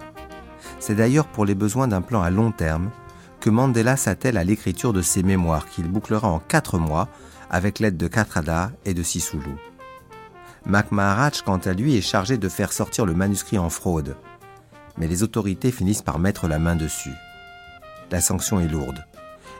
C'est 0.79 0.95
d'ailleurs 0.95 1.27
pour 1.27 1.45
les 1.45 1.55
besoins 1.55 1.87
d'un 1.87 2.01
plan 2.01 2.21
à 2.21 2.29
long 2.29 2.51
terme 2.51 2.89
que 3.39 3.49
Mandela 3.49 3.97
s'attelle 3.97 4.37
à 4.37 4.43
l'écriture 4.43 4.93
de 4.93 5.01
ses 5.01 5.21
mémoires 5.21 5.67
qu'il 5.67 5.87
bouclera 5.87 6.27
en 6.27 6.39
quatre 6.39 6.79
mois 6.79 7.07
avec 7.49 7.79
l'aide 7.79 7.97
de 7.97 8.07
Katrada 8.07 8.71
et 8.85 8.93
de 8.93 9.03
Sisulu. 9.03 9.55
Mac 10.65 10.91
Maharaj, 10.91 11.43
quant 11.43 11.57
à 11.57 11.73
lui, 11.73 11.95
est 11.95 12.01
chargé 12.01 12.37
de 12.37 12.49
faire 12.49 12.73
sortir 12.73 13.05
le 13.05 13.13
manuscrit 13.13 13.59
en 13.59 13.69
fraude. 13.69 14.15
Mais 14.97 15.07
les 15.07 15.21
autorités 15.21 15.71
finissent 15.71 16.01
par 16.01 16.17
mettre 16.17 16.47
la 16.47 16.57
main 16.57 16.75
dessus. 16.75 17.13
La 18.09 18.21
sanction 18.21 18.59
est 18.59 18.67
lourde. 18.67 19.05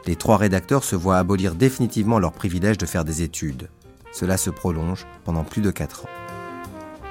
Les 0.08 0.16
trois 0.16 0.38
rédacteurs 0.38 0.84
se 0.84 0.96
voient 0.96 1.18
abolir 1.18 1.56
définitivement 1.56 2.20
leur 2.20 2.32
privilège 2.32 2.78
de 2.78 2.86
faire 2.86 3.06
des 3.06 3.22
études. 3.22 3.70
Cela 4.16 4.38
se 4.38 4.50
prolonge 4.50 5.06
pendant 5.26 5.44
plus 5.44 5.62
de 5.62 5.72
quatre 5.72 6.06
ans. 6.06 6.10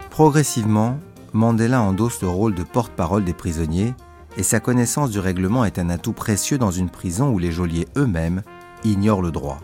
Progressivement, 0.08 0.98
Mandela 1.34 1.82
endosse 1.82 2.22
le 2.22 2.28
rôle 2.28 2.54
de 2.54 2.62
porte-parole 2.62 3.24
des 3.24 3.34
prisonniers 3.34 3.92
et 4.38 4.42
sa 4.42 4.58
connaissance 4.58 5.10
du 5.10 5.18
règlement 5.18 5.66
est 5.66 5.78
un 5.78 5.90
atout 5.90 6.14
précieux 6.14 6.56
dans 6.56 6.70
une 6.70 6.88
prison 6.88 7.28
où 7.28 7.38
les 7.38 7.52
geôliers 7.52 7.88
eux-mêmes 7.98 8.40
ignorent 8.84 9.20
le 9.20 9.32
droit. 9.32 9.60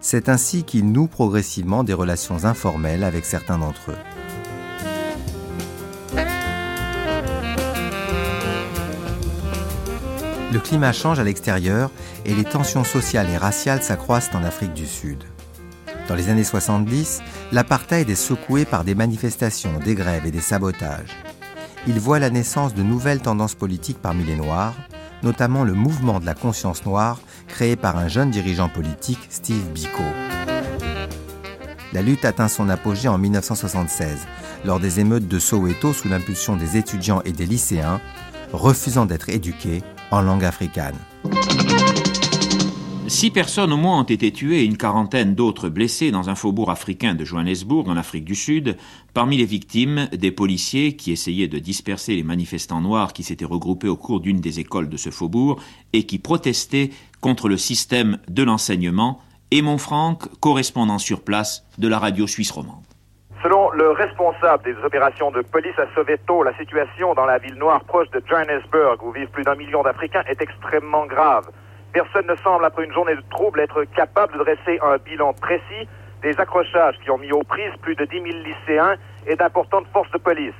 C'est 0.00 0.28
ainsi 0.28 0.64
qu'il 0.64 0.90
noue 0.90 1.06
progressivement 1.06 1.84
des 1.84 1.92
relations 1.92 2.44
informelles 2.44 3.04
avec 3.04 3.26
certains 3.26 3.58
d'entre 3.58 3.92
eux. 3.92 3.98
Le 10.52 10.58
climat 10.58 10.92
change 10.92 11.20
à 11.20 11.24
l'extérieur 11.24 11.92
et 12.24 12.34
les 12.34 12.42
tensions 12.42 12.82
sociales 12.82 13.30
et 13.30 13.36
raciales 13.36 13.84
s'accroissent 13.84 14.34
en 14.34 14.42
Afrique 14.42 14.74
du 14.74 14.86
Sud. 14.86 15.22
Dans 16.10 16.16
les 16.16 16.28
années 16.28 16.42
70, 16.42 17.20
l'apartheid 17.52 18.10
est 18.10 18.16
secoué 18.16 18.64
par 18.64 18.82
des 18.82 18.96
manifestations, 18.96 19.78
des 19.78 19.94
grèves 19.94 20.26
et 20.26 20.32
des 20.32 20.40
sabotages. 20.40 21.16
Il 21.86 22.00
voit 22.00 22.18
la 22.18 22.30
naissance 22.30 22.74
de 22.74 22.82
nouvelles 22.82 23.20
tendances 23.20 23.54
politiques 23.54 24.02
parmi 24.02 24.24
les 24.24 24.34
Noirs, 24.34 24.74
notamment 25.22 25.62
le 25.62 25.72
mouvement 25.72 26.18
de 26.18 26.26
la 26.26 26.34
conscience 26.34 26.84
noire 26.84 27.20
créé 27.46 27.76
par 27.76 27.96
un 27.96 28.08
jeune 28.08 28.32
dirigeant 28.32 28.68
politique, 28.68 29.20
Steve 29.30 29.62
Biko. 29.72 30.02
La 31.92 32.02
lutte 32.02 32.24
atteint 32.24 32.48
son 32.48 32.68
apogée 32.70 33.06
en 33.06 33.16
1976, 33.16 34.26
lors 34.64 34.80
des 34.80 34.98
émeutes 34.98 35.28
de 35.28 35.38
Soweto 35.38 35.92
sous 35.92 36.08
l'impulsion 36.08 36.56
des 36.56 36.76
étudiants 36.76 37.22
et 37.24 37.30
des 37.30 37.46
lycéens, 37.46 38.00
refusant 38.52 39.06
d'être 39.06 39.28
éduqués 39.28 39.84
en 40.10 40.22
langue 40.22 40.44
africaine. 40.44 40.96
Six 43.10 43.32
personnes 43.32 43.72
au 43.72 43.76
moins 43.76 43.98
ont 43.98 44.04
été 44.04 44.30
tuées 44.30 44.60
et 44.60 44.64
une 44.64 44.76
quarantaine 44.76 45.34
d'autres 45.34 45.68
blessées 45.68 46.12
dans 46.12 46.30
un 46.30 46.36
faubourg 46.36 46.70
africain 46.70 47.16
de 47.16 47.24
Johannesburg, 47.24 47.88
en 47.88 47.96
Afrique 47.96 48.24
du 48.24 48.36
Sud. 48.36 48.76
Parmi 49.14 49.36
les 49.36 49.46
victimes, 49.46 50.06
des 50.12 50.30
policiers 50.30 50.94
qui 50.94 51.10
essayaient 51.10 51.48
de 51.48 51.58
disperser 51.58 52.14
les 52.14 52.22
manifestants 52.22 52.80
noirs 52.80 53.12
qui 53.12 53.24
s'étaient 53.24 53.44
regroupés 53.44 53.88
au 53.88 53.96
cours 53.96 54.20
d'une 54.20 54.40
des 54.40 54.60
écoles 54.60 54.88
de 54.88 54.96
ce 54.96 55.10
faubourg 55.10 55.60
et 55.92 56.04
qui 56.04 56.20
protestaient 56.20 56.90
contre 57.20 57.48
le 57.48 57.56
système 57.56 58.18
de 58.28 58.44
l'enseignement. 58.44 59.20
Et 59.50 59.60
Franck, 59.78 60.28
correspondant 60.38 60.98
sur 60.98 61.22
place 61.22 61.66
de 61.78 61.88
la 61.88 61.98
radio 61.98 62.28
suisse 62.28 62.52
romande. 62.52 62.84
Selon 63.42 63.70
le 63.72 63.90
responsable 63.90 64.62
des 64.62 64.76
opérations 64.84 65.32
de 65.32 65.42
police 65.42 65.76
à 65.78 65.92
Soweto, 65.96 66.44
la 66.44 66.56
situation 66.56 67.14
dans 67.14 67.26
la 67.26 67.38
ville 67.38 67.56
noire 67.56 67.82
proche 67.86 68.08
de 68.10 68.22
Johannesburg, 68.24 68.98
où 69.02 69.10
vivent 69.10 69.30
plus 69.30 69.42
d'un 69.42 69.56
million 69.56 69.82
d'Africains, 69.82 70.22
est 70.28 70.40
extrêmement 70.40 71.06
grave. 71.06 71.50
Personne 71.92 72.26
ne 72.26 72.36
semble, 72.36 72.64
après 72.64 72.84
une 72.84 72.92
journée 72.92 73.16
de 73.16 73.24
trouble, 73.30 73.60
être 73.60 73.82
capable 73.96 74.34
de 74.34 74.38
dresser 74.38 74.78
un 74.82 74.96
bilan 74.98 75.32
précis 75.32 75.88
des 76.22 76.38
accrochages 76.38 76.94
qui 77.02 77.10
ont 77.10 77.18
mis 77.18 77.32
aux 77.32 77.42
prises 77.42 77.72
plus 77.82 77.96
de 77.96 78.04
10 78.04 78.22
000 78.22 78.26
lycéens 78.44 78.94
et 79.26 79.34
d'importantes 79.34 79.86
forces 79.92 80.10
de 80.12 80.18
police. 80.18 80.54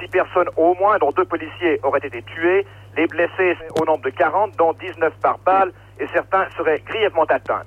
Six 0.00 0.08
personnes 0.08 0.48
au 0.56 0.74
moins, 0.74 0.96
dont 0.98 1.10
deux 1.10 1.26
policiers, 1.26 1.78
auraient 1.82 2.00
été 2.02 2.22
tuées, 2.22 2.66
les 2.96 3.06
blessés 3.06 3.56
au 3.80 3.84
nombre 3.84 4.02
de 4.02 4.10
40, 4.10 4.56
dont 4.56 4.72
19 4.72 5.12
par 5.20 5.38
balle, 5.38 5.72
et 6.00 6.06
certains 6.08 6.46
seraient 6.56 6.80
grièvement 6.86 7.24
atteints. 7.24 7.64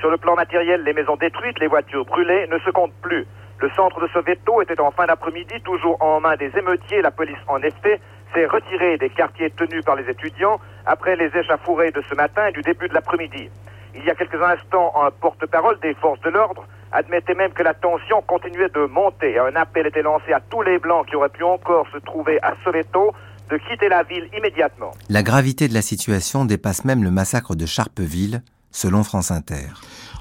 Sur 0.00 0.10
le 0.10 0.16
plan 0.16 0.34
matériel, 0.34 0.82
les 0.82 0.92
maisons 0.92 1.16
détruites, 1.16 1.58
les 1.60 1.68
voitures 1.68 2.04
brûlées 2.04 2.46
ne 2.48 2.58
se 2.58 2.70
comptent 2.70 3.00
plus. 3.02 3.26
Le 3.60 3.70
centre 3.70 4.00
de 4.00 4.06
Soweto 4.08 4.62
était 4.62 4.80
en 4.80 4.90
fin 4.92 5.06
d'après-midi 5.06 5.60
toujours 5.64 6.00
en 6.00 6.20
main 6.20 6.36
des 6.36 6.50
émeutiers. 6.56 7.02
La 7.02 7.10
police, 7.10 7.38
en 7.48 7.60
effet, 7.62 8.00
s'est 8.34 8.46
retirée 8.46 8.98
des 8.98 9.10
quartiers 9.10 9.50
tenus 9.50 9.84
par 9.84 9.96
les 9.96 10.08
étudiants 10.08 10.60
après 10.86 11.16
les 11.16 11.30
échauffourées 11.36 11.90
de 11.90 12.02
ce 12.08 12.14
matin 12.14 12.46
et 12.46 12.52
du 12.52 12.62
début 12.62 12.88
de 12.88 12.94
l'après-midi. 12.94 13.48
Il 13.94 14.04
y 14.04 14.10
a 14.10 14.14
quelques 14.14 14.40
instants, 14.40 14.92
un 15.02 15.10
porte-parole 15.10 15.78
des 15.80 15.94
forces 15.94 16.20
de 16.20 16.30
l'ordre 16.30 16.66
admettait 16.92 17.34
même 17.34 17.52
que 17.52 17.62
la 17.62 17.74
tension 17.74 18.22
continuait 18.22 18.68
de 18.68 18.86
monter. 18.86 19.38
Un 19.38 19.56
appel 19.56 19.86
était 19.86 20.02
lancé 20.02 20.32
à 20.32 20.40
tous 20.40 20.62
les 20.62 20.78
Blancs 20.78 21.06
qui 21.06 21.16
auraient 21.16 21.28
pu 21.28 21.42
encore 21.42 21.86
se 21.92 21.98
trouver 21.98 22.38
à 22.42 22.54
Soweto 22.64 23.12
de 23.50 23.56
quitter 23.56 23.88
la 23.88 24.02
ville 24.02 24.28
immédiatement. 24.36 24.92
La 25.08 25.22
gravité 25.22 25.68
de 25.68 25.74
la 25.74 25.82
situation 25.82 26.44
dépasse 26.44 26.84
même 26.84 27.02
le 27.02 27.10
massacre 27.10 27.54
de 27.54 27.66
Charpeville, 27.66 28.42
selon 28.70 29.02
France 29.02 29.30
Inter. 29.30 29.66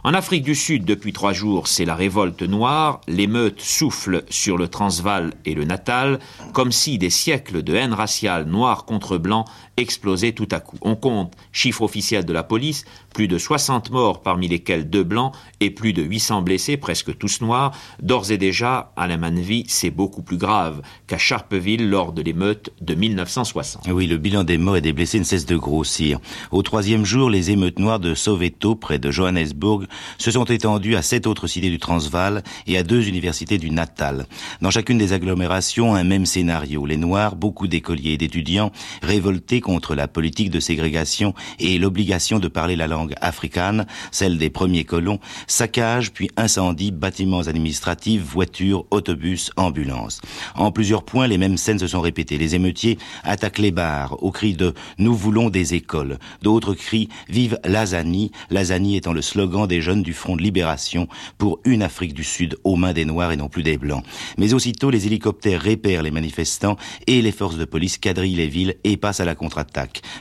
En 0.07 0.13
Afrique 0.13 0.45
du 0.45 0.55
Sud, 0.55 0.85
depuis 0.85 1.11
trois 1.11 1.33
jours, 1.33 1.67
c'est 1.67 1.83
la 1.83 1.93
révolte 1.93 2.41
noire. 2.41 3.01
L'émeute 3.09 3.59
souffle 3.59 4.23
sur 4.29 4.57
le 4.57 4.69
Transvaal 4.69 5.33
et 5.43 5.53
le 5.53 5.65
Natal, 5.65 6.19
comme 6.53 6.71
si 6.71 6.97
des 6.97 7.09
siècles 7.09 7.61
de 7.61 7.75
haine 7.75 7.91
raciale 7.91 8.45
noire 8.45 8.85
contre 8.85 9.17
blanc 9.17 9.43
explosaient 9.77 10.31
tout 10.31 10.47
à 10.51 10.59
coup. 10.59 10.77
On 10.81 10.95
compte, 10.95 11.33
chiffre 11.51 11.83
officiel 11.83 12.25
de 12.25 12.33
la 12.33 12.43
police, 12.43 12.83
plus 13.13 13.27
de 13.27 13.37
60 13.37 13.91
morts 13.91 14.21
parmi 14.21 14.47
lesquels 14.47 14.89
deux 14.89 15.03
blancs 15.03 15.33
et 15.59 15.69
plus 15.69 15.93
de 15.93 16.01
800 16.01 16.41
blessés, 16.41 16.77
presque 16.77 17.15
tous 17.17 17.41
noirs. 17.41 17.71
D'ores 18.01 18.31
et 18.31 18.37
déjà, 18.37 18.91
à 18.95 19.07
la 19.07 19.17
Manvie, 19.17 19.65
c'est 19.67 19.91
beaucoup 19.91 20.23
plus 20.23 20.37
grave 20.37 20.81
qu'à 21.05 21.19
Charpeville 21.19 21.89
lors 21.89 22.11
de 22.11 22.23
l'émeute 22.23 22.71
de 22.81 22.95
1960. 22.95 23.87
Oui, 23.91 24.07
le 24.07 24.17
bilan 24.17 24.43
des 24.43 24.57
morts 24.57 24.77
et 24.77 24.81
des 24.81 24.93
blessés 24.93 25.19
ne 25.19 25.23
cesse 25.23 25.45
de 25.45 25.55
grossir. 25.55 26.19
Au 26.51 26.63
troisième 26.63 27.05
jour, 27.05 27.29
les 27.29 27.51
émeutes 27.51 27.77
noires 27.77 27.99
de 27.99 28.15
Soweto, 28.15 28.75
près 28.75 28.97
de 28.97 29.11
Johannesburg, 29.11 29.85
se 30.17 30.31
sont 30.31 30.45
étendues 30.45 30.95
à 30.95 31.03
sept 31.03 31.27
autres 31.27 31.45
cités 31.45 31.69
du 31.69 31.77
Transvaal 31.77 32.43
et 32.65 32.77
à 32.77 32.83
deux 32.83 33.07
universités 33.07 33.59
du 33.59 33.69
Natal. 33.69 34.25
Dans 34.61 34.71
chacune 34.71 34.97
des 34.97 35.13
agglomérations, 35.13 35.93
un 35.93 36.03
même 36.03 36.25
scénario. 36.25 36.85
Les 36.87 36.97
Noirs, 36.97 37.35
beaucoup 37.35 37.67
d'écoliers 37.67 38.13
et 38.13 38.17
d'étudiants, 38.17 38.71
révoltés 39.03 39.61
contre 39.67 39.95
la 39.95 40.07
politique 40.07 40.49
de 40.49 40.61
ségrégation 40.61 41.33
et 41.59 41.77
l'obligation 41.77 42.39
de 42.39 42.47
parler 42.47 42.77
la 42.77 42.87
langue 42.87 43.13
africaine, 43.19 43.85
celle 44.11 44.37
des 44.37 44.49
premiers 44.49 44.85
colons, 44.85 45.19
saccagent 45.45 46.13
puis 46.13 46.29
incendient 46.37 46.93
bâtiments 46.93 47.41
administratifs, 47.41 48.21
voitures, 48.21 48.85
autobus, 48.91 49.51
ambulances. 49.57 50.21
En 50.55 50.71
plusieurs 50.71 51.03
points, 51.03 51.27
les 51.27 51.37
mêmes 51.37 51.57
scènes 51.57 51.79
se 51.79 51.87
sont 51.87 51.99
répétées. 51.99 52.37
Les 52.37 52.55
émeutiers 52.55 52.97
attaquent 53.25 53.57
les 53.57 53.71
bars 53.71 54.23
au 54.23 54.31
cri 54.31 54.53
de 54.53 54.73
Nous 54.99 55.13
voulons 55.13 55.49
des 55.49 55.73
écoles. 55.73 56.17
D'autres 56.41 56.73
crient 56.73 57.09
Vive 57.27 57.59
Lazani, 57.65 58.31
Lazani 58.49 58.95
étant 58.95 59.11
le 59.11 59.21
slogan 59.21 59.67
des 59.67 59.81
jeunes 59.81 60.01
du 60.01 60.13
Front 60.13 60.37
de 60.37 60.43
Libération 60.43 61.09
pour 61.37 61.59
une 61.65 61.83
Afrique 61.83 62.13
du 62.13 62.23
Sud 62.23 62.55
aux 62.63 62.77
mains 62.77 62.93
des 62.93 63.03
Noirs 63.03 63.33
et 63.33 63.37
non 63.37 63.49
plus 63.49 63.63
des 63.63 63.77
Blancs. 63.77 64.05
Mais 64.37 64.53
aussitôt, 64.53 64.91
les 64.91 65.07
hélicoptères 65.07 65.61
repèrent 65.61 66.03
les 66.03 66.11
manifestants 66.11 66.77
et 67.05 67.21
les 67.21 67.33
forces 67.33 67.57
de 67.57 67.65
police 67.65 67.97
quadrillent 67.97 68.35
les 68.35 68.47
villes 68.47 68.75
et 68.85 68.95
passent 68.95 69.19
à 69.19 69.25
la 69.25 69.35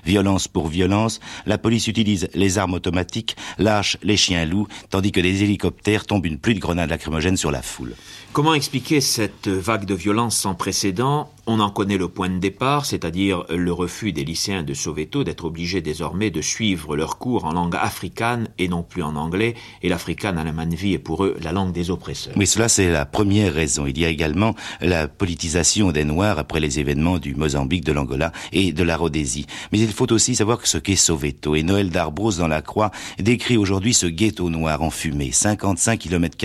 Violence 0.04 0.48
pour 0.48 0.68
violence, 0.68 1.20
la 1.46 1.58
police 1.58 1.86
utilise 1.86 2.28
les 2.34 2.58
armes 2.58 2.74
automatiques, 2.74 3.36
lâche 3.58 3.96
les 4.02 4.16
chiens 4.16 4.44
loups, 4.44 4.68
tandis 4.90 5.12
que 5.12 5.20
des 5.20 5.42
hélicoptères 5.42 6.06
tombent 6.06 6.26
une 6.26 6.38
pluie 6.38 6.54
de 6.54 6.60
grenades 6.60 6.90
lacrymogènes 6.90 7.36
sur 7.36 7.50
la 7.50 7.62
foule. 7.62 7.94
Comment 8.32 8.54
expliquer 8.54 9.00
cette 9.00 9.48
vague 9.48 9.84
de 9.84 9.94
violence 9.94 10.36
sans 10.36 10.54
précédent 10.54 11.30
On 11.48 11.60
en 11.60 11.70
connaît 11.70 11.96
le 11.96 12.08
point 12.08 12.28
de 12.28 12.38
départ, 12.38 12.86
c'est-à-dire 12.86 13.44
le 13.48 13.72
refus 13.72 14.10
des 14.10 14.24
lycéens 14.24 14.64
de 14.64 14.74
Soweto 14.74 15.22
d'être 15.22 15.44
obligés 15.44 15.80
désormais 15.80 16.30
de 16.30 16.40
suivre 16.40 16.96
leurs 16.96 17.18
cours 17.18 17.44
en 17.44 17.52
langue 17.52 17.76
africaine 17.76 18.48
et 18.58 18.66
non 18.66 18.82
plus 18.82 19.04
en 19.04 19.14
anglais, 19.14 19.54
et 19.82 19.88
l'africaine 19.88 20.38
à 20.38 20.44
la 20.44 20.50
manvie 20.50 20.94
est 20.94 20.98
pour 20.98 21.24
eux 21.24 21.36
la 21.40 21.52
langue 21.52 21.70
des 21.70 21.90
oppresseurs. 21.90 22.34
Oui, 22.36 22.48
cela 22.48 22.68
c'est 22.68 22.90
la 22.90 23.06
première 23.06 23.54
raison. 23.54 23.86
Il 23.86 23.96
y 23.96 24.04
a 24.04 24.08
également 24.08 24.56
la 24.80 25.06
politisation 25.06 25.92
des 25.92 26.04
Noirs 26.04 26.40
après 26.40 26.58
les 26.58 26.80
événements 26.80 27.18
du 27.18 27.36
Mozambique, 27.36 27.84
de 27.84 27.92
l'Angola 27.92 28.32
et 28.50 28.72
de 28.72 28.82
la 28.82 28.96
Rhodésie. 28.96 29.46
Mais 29.70 29.78
il 29.78 29.92
faut 29.92 30.12
aussi 30.12 30.34
savoir 30.34 30.66
ce 30.66 30.78
qu'est 30.78 30.96
Soweto, 30.96 31.54
et 31.54 31.62
Noël 31.62 31.90
Darbros 31.90 32.32
dans 32.32 32.48
la 32.48 32.60
Croix 32.60 32.90
décrit 33.20 33.56
aujourd'hui 33.56 33.94
ce 33.94 34.06
ghetto 34.06 34.50
noir 34.50 34.82
en 34.82 34.90
fumée, 34.90 35.30
55 35.30 35.96
km 36.00 36.36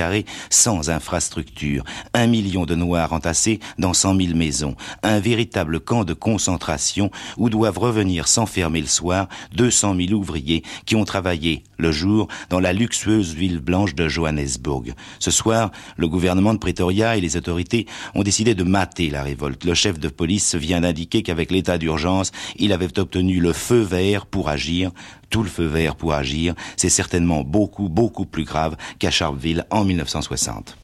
sans 0.52 0.92
infrastructure 0.92 1.84
un 2.14 2.28
million 2.28 2.66
de 2.66 2.76
Noirs 2.76 3.14
entassés 3.14 3.60
dans 3.80 3.94
cent 3.94 4.14
mille 4.14 4.36
maisons, 4.36 4.76
un 5.04 5.20
véritable 5.20 5.80
camp 5.80 6.04
de 6.04 6.14
concentration 6.14 7.12
où 7.38 7.50
doivent 7.50 7.80
revenir 7.80 8.28
s'enfermer 8.28 8.82
le 8.82 8.88
soir 8.88 9.28
deux 9.56 9.72
cent 9.72 9.94
mille 9.94 10.14
ouvriers 10.14 10.64
qui 10.86 10.96
ont 10.96 11.06
travaillé 11.06 11.64
le 11.78 11.92
jour 11.92 12.28
dans 12.50 12.60
la 12.60 12.74
luxueuse 12.74 13.34
ville 13.34 13.60
blanche 13.60 13.96
de 13.96 14.08
Johannesburg. 14.08 14.94
Ce 15.20 15.32
soir, 15.32 15.72
le 15.98 16.08
gouvernement 16.08 16.54
de 16.54 16.60
Pretoria 16.60 17.18
et 17.18 17.22
les 17.22 17.38
autorités 17.38 17.88
ont 18.16 18.24
décidé 18.24 18.56
de 18.56 18.64
mater 18.64 19.10
la 19.10 19.24
révolte. 19.24 19.66
Le 19.66 19.74
chef 19.74 20.00
de 20.00 20.10
police 20.10 20.56
vient 20.56 20.82
d'indiquer 20.82 21.24
qu'avec 21.24 21.52
l'état 21.52 21.78
d'urgence, 21.78 22.32
il 22.58 22.74
avait 22.74 23.00
obtenu 23.00 23.40
le 23.40 23.54
feu 23.54 23.82
vert 23.82 24.26
pour 24.26 24.50
agir 24.50 24.92
tout 25.32 25.44
le 25.44 25.50
feu 25.50 25.66
vert 25.66 25.96
pour 25.96 26.14
agir, 26.14 26.54
c'est 26.76 26.90
certainement 26.90 27.44
beaucoup, 27.44 27.90
beaucoup 27.90 28.26
plus 28.26 28.44
grave 28.44 28.76
qu'à 29.00 29.10
Sharpeville 29.10 29.66
en 29.72 29.86
1960. 29.86 30.81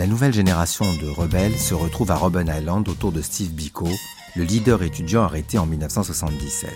La 0.00 0.06
nouvelle 0.06 0.32
génération 0.32 0.86
de 0.94 1.10
rebelles 1.10 1.58
se 1.58 1.74
retrouve 1.74 2.10
à 2.10 2.14
Robben 2.14 2.48
Island 2.48 2.88
autour 2.88 3.12
de 3.12 3.20
Steve 3.20 3.50
Biko, 3.50 3.86
le 4.34 4.44
leader 4.44 4.82
étudiant 4.82 5.24
arrêté 5.24 5.58
en 5.58 5.66
1977. 5.66 6.70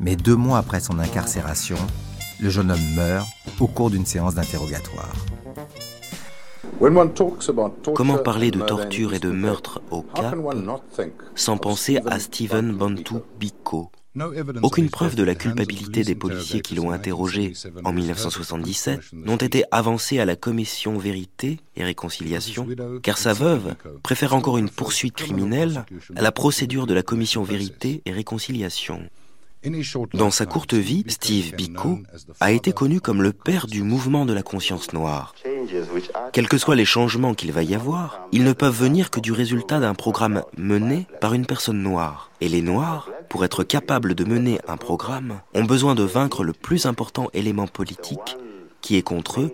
Mais 0.00 0.16
deux 0.16 0.34
mois 0.34 0.58
après 0.58 0.80
son 0.80 0.98
incarcération, 0.98 1.76
le 2.40 2.50
jeune 2.50 2.72
homme 2.72 2.94
meurt 2.96 3.28
au 3.60 3.68
cours 3.68 3.90
d'une 3.90 4.06
séance 4.06 4.34
d'interrogatoire. 4.34 5.14
Comment 7.94 8.18
parler 8.18 8.50
de 8.50 8.60
torture 8.60 9.14
et 9.14 9.20
de 9.20 9.30
meurtre 9.30 9.80
au 9.92 10.02
Cap 10.02 10.34
sans 11.36 11.58
penser 11.58 12.00
à 12.06 12.18
Stephen 12.18 12.72
Bantu 12.72 13.14
Biko? 13.38 13.92
Aucune 14.62 14.90
preuve 14.90 15.14
de 15.14 15.22
la 15.22 15.34
culpabilité 15.34 16.02
des 16.02 16.14
policiers 16.14 16.60
qui 16.60 16.74
l'ont 16.74 16.90
interrogé 16.90 17.52
en 17.84 17.92
1977 17.92 19.12
n'ont 19.12 19.36
été 19.36 19.64
avancées 19.70 20.18
à 20.18 20.24
la 20.24 20.36
commission 20.36 20.98
Vérité 20.98 21.60
et 21.76 21.84
Réconciliation, 21.84 22.66
car 23.02 23.18
sa 23.18 23.32
veuve 23.32 23.76
préfère 24.02 24.34
encore 24.34 24.58
une 24.58 24.70
poursuite 24.70 25.14
criminelle 25.14 25.84
à 26.16 26.22
la 26.22 26.32
procédure 26.32 26.86
de 26.86 26.94
la 26.94 27.02
commission 27.02 27.42
Vérité 27.44 28.02
et 28.04 28.12
Réconciliation. 28.12 29.08
Dans 30.14 30.30
sa 30.30 30.46
courte 30.46 30.72
vie, 30.72 31.04
Steve 31.08 31.54
Biko 31.54 31.98
a 32.40 32.52
été 32.52 32.72
connu 32.72 33.00
comme 33.00 33.22
le 33.22 33.32
père 33.32 33.66
du 33.66 33.82
mouvement 33.82 34.24
de 34.24 34.32
la 34.32 34.42
conscience 34.42 34.94
noire. 34.94 35.34
Quels 36.32 36.48
que 36.48 36.56
soient 36.56 36.76
les 36.76 36.86
changements 36.86 37.34
qu'il 37.34 37.52
va 37.52 37.62
y 37.62 37.74
avoir, 37.74 38.26
ils 38.32 38.44
ne 38.44 38.54
peuvent 38.54 38.78
venir 38.78 39.10
que 39.10 39.20
du 39.20 39.32
résultat 39.32 39.78
d'un 39.78 39.94
programme 39.94 40.42
mené 40.56 41.06
par 41.20 41.34
une 41.34 41.44
personne 41.44 41.82
noire. 41.82 42.30
Et 42.40 42.48
les 42.48 42.62
noirs, 42.62 43.10
pour 43.28 43.44
être 43.44 43.62
capables 43.62 44.14
de 44.14 44.24
mener 44.24 44.60
un 44.66 44.78
programme, 44.78 45.40
ont 45.54 45.64
besoin 45.64 45.94
de 45.94 46.04
vaincre 46.04 46.42
le 46.42 46.54
plus 46.54 46.86
important 46.86 47.28
élément 47.34 47.66
politique 47.66 48.38
qui 48.80 48.96
est 48.96 49.02
contre 49.02 49.42
eux 49.42 49.52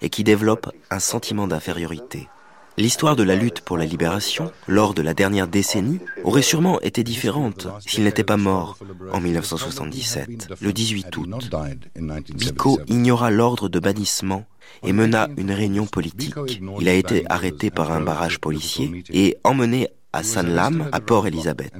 et 0.00 0.08
qui 0.08 0.24
développe 0.24 0.70
un 0.90 1.00
sentiment 1.00 1.46
d'infériorité. 1.46 2.28
L'histoire 2.76 3.14
de 3.14 3.22
la 3.22 3.36
lutte 3.36 3.60
pour 3.60 3.76
la 3.76 3.84
libération, 3.84 4.50
lors 4.66 4.94
de 4.94 5.02
la 5.02 5.14
dernière 5.14 5.46
décennie, 5.46 6.00
aurait 6.24 6.42
sûrement 6.42 6.80
été 6.80 7.04
différente 7.04 7.68
s'il 7.86 8.02
n'était 8.04 8.24
pas 8.24 8.36
mort 8.36 8.78
en 9.12 9.20
1977, 9.20 10.48
le 10.60 10.72
18 10.72 11.16
août. 11.16 11.50
Biko 12.34 12.80
ignora 12.88 13.30
l'ordre 13.30 13.68
de 13.68 13.78
bannissement 13.78 14.44
et 14.82 14.92
mena 14.92 15.28
une 15.36 15.52
réunion 15.52 15.86
politique. 15.86 16.34
Il 16.80 16.88
a 16.88 16.94
été 16.94 17.24
arrêté 17.30 17.70
par 17.70 17.92
un 17.92 18.00
barrage 18.00 18.40
policier 18.40 19.04
et 19.10 19.36
emmené 19.44 19.88
à 20.12 20.22
Sanlam, 20.22 20.88
à 20.92 21.00
Port 21.00 21.26
Elizabeth. 21.26 21.72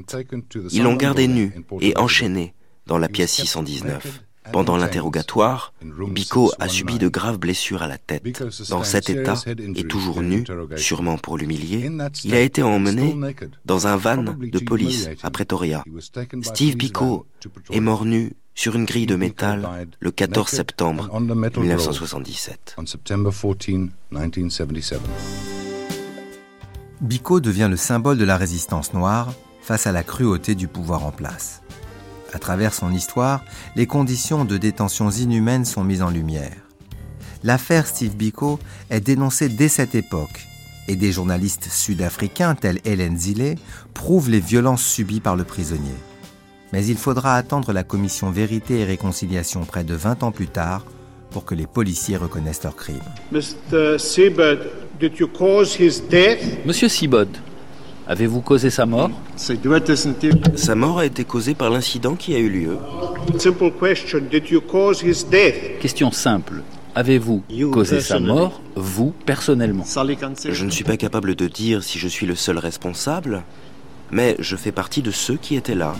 Ils 0.70 0.82
l'ont 0.82 0.96
gardé 0.96 1.26
nu 1.26 1.52
et 1.80 1.96
enchaîné 1.96 2.54
dans 2.86 2.98
la 2.98 3.08
pièce 3.08 3.32
619. 3.32 4.22
Pendant 4.52 4.76
l'interrogatoire, 4.76 5.72
Biko 5.82 6.52
a 6.58 6.68
subi 6.68 6.98
de 6.98 7.08
graves 7.08 7.38
blessures 7.38 7.82
à 7.82 7.88
la 7.88 7.98
tête. 7.98 8.42
Dans 8.68 8.84
cet 8.84 9.10
état, 9.10 9.34
et 9.74 9.84
toujours 9.84 10.22
nu, 10.22 10.44
sûrement 10.76 11.18
pour 11.18 11.38
l'humilier, 11.38 11.90
il 12.24 12.34
a 12.34 12.40
été 12.40 12.62
emmené 12.62 13.16
dans 13.64 13.86
un 13.86 13.96
van 13.96 14.22
de 14.22 14.58
police 14.58 15.08
à 15.22 15.30
Pretoria. 15.30 15.84
Steve 16.42 16.76
Biko 16.76 17.26
est 17.70 17.80
mort 17.80 18.04
nu 18.04 18.34
sur 18.54 18.76
une 18.76 18.84
grille 18.84 19.06
de 19.06 19.16
métal 19.16 19.68
le 19.98 20.10
14 20.10 20.48
septembre 20.48 21.10
1977. 21.20 22.76
Biko 27.00 27.40
devient 27.40 27.68
le 27.68 27.76
symbole 27.76 28.18
de 28.18 28.24
la 28.24 28.36
résistance 28.36 28.94
noire 28.94 29.32
face 29.60 29.86
à 29.86 29.92
la 29.92 30.02
cruauté 30.02 30.54
du 30.54 30.68
pouvoir 30.68 31.04
en 31.04 31.10
place. 31.10 31.63
À 32.34 32.40
travers 32.40 32.74
son 32.74 32.92
histoire, 32.92 33.44
les 33.76 33.86
conditions 33.86 34.44
de 34.44 34.58
détention 34.58 35.08
inhumaines 35.08 35.64
sont 35.64 35.84
mises 35.84 36.02
en 36.02 36.10
lumière. 36.10 36.56
L'affaire 37.44 37.86
Steve 37.86 38.16
Biko 38.16 38.58
est 38.90 39.00
dénoncée 39.00 39.48
dès 39.48 39.68
cette 39.68 39.94
époque 39.94 40.48
et 40.88 40.96
des 40.96 41.12
journalistes 41.12 41.68
sud-africains 41.70 42.56
tels 42.56 42.80
Hélène 42.84 43.16
Zille 43.16 43.54
prouvent 43.94 44.30
les 44.30 44.40
violences 44.40 44.82
subies 44.82 45.20
par 45.20 45.36
le 45.36 45.44
prisonnier. 45.44 45.94
Mais 46.72 46.84
il 46.84 46.96
faudra 46.96 47.36
attendre 47.36 47.72
la 47.72 47.84
commission 47.84 48.32
Vérité 48.32 48.80
et 48.80 48.84
Réconciliation 48.84 49.64
près 49.64 49.84
de 49.84 49.94
20 49.94 50.24
ans 50.24 50.32
plus 50.32 50.48
tard 50.48 50.84
pour 51.30 51.44
que 51.44 51.54
les 51.54 51.68
policiers 51.68 52.16
reconnaissent 52.16 52.64
leurs 52.64 52.74
crimes. 52.74 52.98
Monsieur 56.66 56.88
Sibod, 56.88 57.28
Avez-vous 58.06 58.42
causé 58.42 58.68
sa 58.68 58.84
mort 58.84 59.10
Sa 59.36 60.74
mort 60.74 60.98
a 60.98 61.06
été 61.06 61.24
causée 61.24 61.54
par 61.54 61.70
l'incident 61.70 62.16
qui 62.16 62.34
a 62.34 62.38
eu 62.38 62.50
lieu. 62.50 62.76
Question 65.80 66.10
simple. 66.12 66.62
Avez-vous 66.94 67.42
causé 67.72 68.00
sa 68.00 68.20
mort, 68.20 68.60
vous, 68.76 69.14
personnellement 69.24 69.84
Je 69.84 70.64
ne 70.64 70.70
suis 70.70 70.84
pas 70.84 70.98
capable 70.98 71.34
de 71.34 71.48
dire 71.48 71.82
si 71.82 71.98
je 71.98 72.06
suis 72.06 72.26
le 72.26 72.34
seul 72.34 72.58
responsable, 72.58 73.42
mais 74.10 74.36
je 74.38 74.56
fais 74.56 74.72
partie 74.72 75.00
de 75.00 75.10
ceux 75.10 75.36
qui 75.36 75.56
étaient 75.56 75.74
là. 75.74 75.94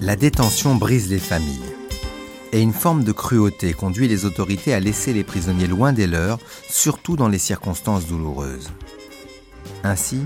La 0.00 0.16
détention 0.16 0.74
brise 0.74 1.10
les 1.10 1.18
familles 1.18 1.73
et 2.54 2.60
une 2.60 2.72
forme 2.72 3.02
de 3.02 3.10
cruauté 3.10 3.72
conduit 3.72 4.06
les 4.06 4.24
autorités 4.24 4.72
à 4.74 4.78
laisser 4.78 5.12
les 5.12 5.24
prisonniers 5.24 5.66
loin 5.66 5.92
des 5.92 6.06
leurs, 6.06 6.38
surtout 6.70 7.16
dans 7.16 7.26
les 7.26 7.40
circonstances 7.40 8.06
douloureuses. 8.06 8.70
Ainsi, 9.82 10.20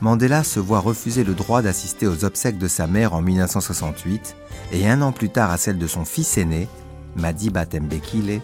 Mandela 0.00 0.42
se 0.42 0.58
voit 0.58 0.80
refuser 0.80 1.22
le 1.22 1.34
droit 1.34 1.60
d'assister 1.60 2.06
aux 2.06 2.24
obsèques 2.24 2.56
de 2.56 2.66
sa 2.66 2.86
mère 2.86 3.12
en 3.12 3.20
1968 3.20 4.36
et 4.72 4.88
un 4.88 5.02
an 5.02 5.12
plus 5.12 5.28
tard 5.28 5.50
à 5.50 5.58
celle 5.58 5.76
de 5.76 5.86
son 5.86 6.06
fils 6.06 6.38
aîné, 6.38 6.66
Madiba 7.14 7.66
Tembekile, 7.66 8.40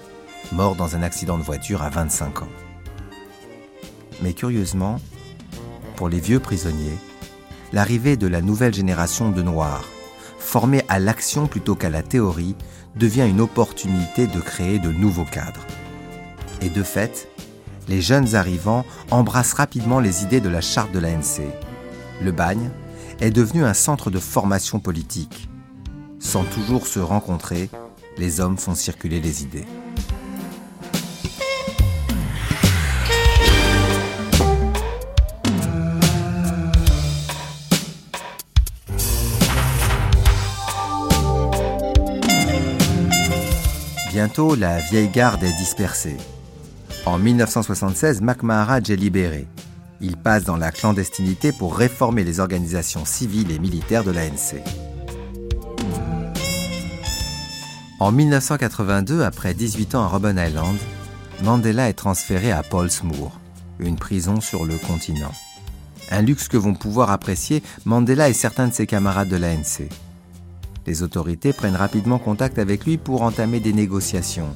mort 0.52 0.76
dans 0.76 0.94
un 0.94 1.02
accident 1.02 1.38
de 1.38 1.42
voiture 1.42 1.80
à 1.82 1.88
25 1.88 2.42
ans. 2.42 2.48
Mais 4.20 4.34
curieusement, 4.34 5.00
pour 5.96 6.10
les 6.10 6.20
vieux 6.20 6.40
prisonniers, 6.40 6.98
l'arrivée 7.72 8.18
de 8.18 8.26
la 8.26 8.42
nouvelle 8.42 8.74
génération 8.74 9.30
de 9.30 9.40
Noirs, 9.40 9.88
formée 10.56 10.84
à 10.88 10.98
l'action 10.98 11.46
plutôt 11.46 11.74
qu'à 11.74 11.90
la 11.90 12.02
théorie, 12.02 12.56
devient 12.94 13.28
une 13.28 13.42
opportunité 13.42 14.26
de 14.26 14.40
créer 14.40 14.78
de 14.78 14.90
nouveaux 14.90 15.26
cadres. 15.26 15.66
Et 16.62 16.70
de 16.70 16.82
fait, 16.82 17.28
les 17.88 18.00
jeunes 18.00 18.34
arrivants 18.34 18.86
embrassent 19.10 19.52
rapidement 19.52 20.00
les 20.00 20.22
idées 20.22 20.40
de 20.40 20.48
la 20.48 20.62
charte 20.62 20.92
de 20.92 20.98
l'ANC. 20.98 21.42
Le 22.22 22.32
bagne 22.32 22.70
est 23.20 23.30
devenu 23.30 23.66
un 23.66 23.74
centre 23.74 24.10
de 24.10 24.18
formation 24.18 24.80
politique. 24.80 25.50
Sans 26.20 26.44
toujours 26.44 26.86
se 26.86 27.00
rencontrer, 27.00 27.68
les 28.16 28.40
hommes 28.40 28.56
font 28.56 28.74
circuler 28.74 29.20
les 29.20 29.42
idées. 29.42 29.66
Bientôt, 44.26 44.56
la 44.56 44.80
vieille 44.80 45.08
garde 45.08 45.44
est 45.44 45.56
dispersée. 45.56 46.16
En 47.04 47.16
1976, 47.16 48.22
Mac 48.22 48.42
Maharaj 48.42 48.90
est 48.90 48.96
libéré. 48.96 49.46
Il 50.00 50.16
passe 50.16 50.42
dans 50.42 50.56
la 50.56 50.72
clandestinité 50.72 51.52
pour 51.52 51.76
réformer 51.76 52.24
les 52.24 52.40
organisations 52.40 53.04
civiles 53.04 53.52
et 53.52 53.60
militaires 53.60 54.02
de 54.02 54.10
l'ANC. 54.10 54.56
En 58.00 58.10
1982, 58.10 59.22
après 59.22 59.54
18 59.54 59.94
ans 59.94 60.02
à 60.02 60.08
Robben 60.08 60.36
Island, 60.44 60.76
Mandela 61.44 61.88
est 61.88 61.92
transféré 61.92 62.50
à 62.50 62.64
Pollsmoor, 62.64 63.30
une 63.78 63.94
prison 63.94 64.40
sur 64.40 64.64
le 64.64 64.76
continent. 64.76 65.32
Un 66.10 66.22
luxe 66.22 66.48
que 66.48 66.56
vont 66.56 66.74
pouvoir 66.74 67.12
apprécier 67.12 67.62
Mandela 67.84 68.28
et 68.28 68.34
certains 68.34 68.66
de 68.66 68.74
ses 68.74 68.88
camarades 68.88 69.28
de 69.28 69.36
l'ANC. 69.36 69.88
Les 70.86 71.02
autorités 71.02 71.52
prennent 71.52 71.76
rapidement 71.76 72.18
contact 72.18 72.58
avec 72.58 72.84
lui 72.84 72.96
pour 72.96 73.22
entamer 73.22 73.58
des 73.58 73.72
négociations. 73.72 74.54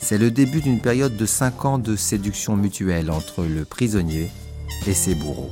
C'est 0.00 0.16
le 0.16 0.30
début 0.30 0.62
d'une 0.62 0.80
période 0.80 1.16
de 1.16 1.26
cinq 1.26 1.66
ans 1.66 1.78
de 1.78 1.96
séduction 1.96 2.56
mutuelle 2.56 3.10
entre 3.10 3.44
le 3.44 3.66
prisonnier 3.66 4.30
et 4.86 4.94
ses 4.94 5.14
bourreaux. 5.14 5.50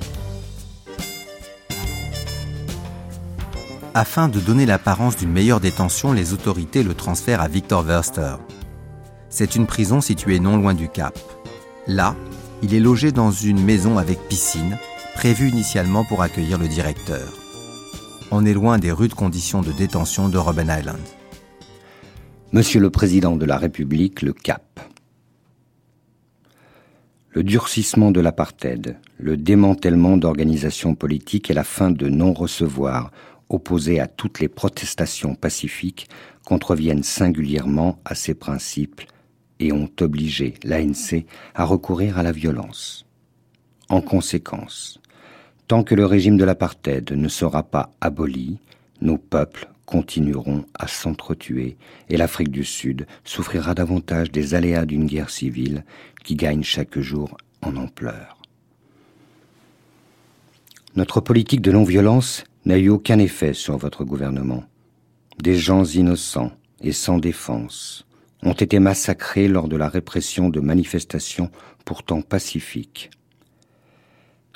Afin 3.92 4.28
de 4.28 4.40
donner 4.40 4.64
l'apparence 4.64 5.16
d'une 5.16 5.32
meilleure 5.32 5.60
détention, 5.60 6.12
les 6.12 6.32
autorités 6.32 6.82
le 6.82 6.94
transfèrent 6.94 7.42
à 7.42 7.48
Victor 7.48 7.82
Verster. 7.82 8.36
C'est 9.28 9.56
une 9.56 9.66
prison 9.66 10.00
située 10.00 10.40
non 10.40 10.56
loin 10.56 10.72
du 10.72 10.88
Cap. 10.88 11.18
Là, 11.86 12.16
il 12.62 12.74
est 12.74 12.80
logé 12.80 13.12
dans 13.12 13.30
une 13.30 13.62
maison 13.62 13.98
avec 13.98 14.18
piscine, 14.28 14.78
prévue 15.14 15.48
initialement 15.48 16.04
pour 16.04 16.22
accueillir 16.22 16.58
le 16.58 16.68
directeur 16.68 17.28
on 18.30 18.44
est 18.44 18.52
loin 18.52 18.78
des 18.78 18.92
rudes 18.92 19.14
conditions 19.14 19.62
de 19.62 19.72
détention 19.72 20.28
de 20.28 20.38
Robben 20.38 20.68
Island. 20.68 21.00
Monsieur 22.52 22.80
le 22.80 22.90
Président 22.90 23.36
de 23.36 23.44
la 23.44 23.56
République, 23.56 24.22
le 24.22 24.32
Cap. 24.32 24.80
Le 27.30 27.42
durcissement 27.42 28.10
de 28.10 28.20
l'apartheid, 28.20 28.98
le 29.18 29.36
démantèlement 29.36 30.16
d'organisations 30.16 30.94
politiques 30.94 31.50
et 31.50 31.54
la 31.54 31.64
fin 31.64 31.90
de 31.90 32.08
non-recevoir, 32.08 33.10
opposés 33.48 34.00
à 34.00 34.06
toutes 34.06 34.40
les 34.40 34.48
protestations 34.48 35.34
pacifiques, 35.34 36.08
contreviennent 36.44 37.02
singulièrement 37.02 37.98
à 38.04 38.14
ces 38.14 38.34
principes 38.34 39.02
et 39.60 39.72
ont 39.72 39.90
obligé 40.00 40.54
l'ANC 40.64 41.24
à 41.54 41.64
recourir 41.64 42.18
à 42.18 42.22
la 42.22 42.32
violence. 42.32 43.06
En 43.88 44.00
conséquence, 44.00 45.00
Tant 45.68 45.84
que 45.84 45.94
le 45.94 46.06
régime 46.06 46.38
de 46.38 46.44
l'apartheid 46.44 47.12
ne 47.12 47.28
sera 47.28 47.62
pas 47.62 47.92
aboli, 48.00 48.58
nos 49.02 49.18
peuples 49.18 49.68
continueront 49.84 50.64
à 50.72 50.88
s'entretuer 50.88 51.76
et 52.08 52.16
l'Afrique 52.16 52.50
du 52.50 52.64
Sud 52.64 53.06
souffrira 53.22 53.74
davantage 53.74 54.30
des 54.30 54.54
aléas 54.54 54.86
d'une 54.86 55.04
guerre 55.04 55.28
civile 55.28 55.84
qui 56.24 56.36
gagne 56.36 56.62
chaque 56.62 56.98
jour 56.98 57.36
en 57.60 57.76
ampleur. 57.76 58.38
Notre 60.96 61.20
politique 61.20 61.60
de 61.60 61.72
non-violence 61.72 62.44
n'a 62.64 62.78
eu 62.78 62.88
aucun 62.88 63.18
effet 63.18 63.52
sur 63.52 63.76
votre 63.76 64.04
gouvernement. 64.04 64.64
Des 65.38 65.56
gens 65.56 65.84
innocents 65.84 66.52
et 66.80 66.92
sans 66.92 67.18
défense 67.18 68.06
ont 68.42 68.54
été 68.54 68.78
massacrés 68.78 69.48
lors 69.48 69.68
de 69.68 69.76
la 69.76 69.90
répression 69.90 70.48
de 70.48 70.60
manifestations 70.60 71.50
pourtant 71.84 72.22
pacifiques. 72.22 73.10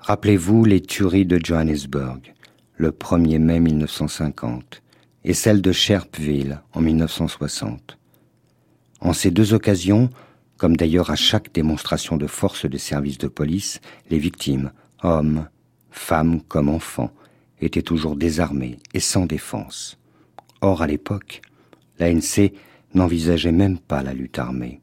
Rappelez-vous 0.04 0.64
les 0.64 0.80
tueries 0.80 1.26
de 1.26 1.38
Johannesburg, 1.40 2.18
le 2.76 2.90
1er 2.90 3.38
mai 3.38 3.60
1950, 3.60 4.82
et 5.22 5.32
celles 5.32 5.62
de 5.62 5.70
Sherpville 5.70 6.60
en 6.72 6.80
1960. 6.80 7.98
En 9.00 9.12
ces 9.12 9.30
deux 9.30 9.54
occasions, 9.54 10.10
comme 10.56 10.76
d'ailleurs 10.76 11.10
à 11.10 11.14
chaque 11.14 11.52
démonstration 11.52 12.16
de 12.16 12.26
force 12.26 12.66
des 12.66 12.78
services 12.78 13.18
de 13.18 13.28
police, 13.28 13.80
les 14.10 14.18
victimes, 14.18 14.72
hommes, 15.04 15.48
femmes 15.92 16.40
comme 16.48 16.68
enfants, 16.68 17.12
étaient 17.60 17.82
toujours 17.82 18.16
désarmés 18.16 18.78
et 18.94 19.00
sans 19.00 19.26
défense. 19.26 20.00
Or, 20.62 20.82
à 20.82 20.88
l'époque, 20.88 21.42
L'ANC 22.00 22.50
n'envisageait 22.94 23.52
même 23.52 23.78
pas 23.78 24.02
la 24.02 24.14
lutte 24.14 24.40
armée. 24.40 24.80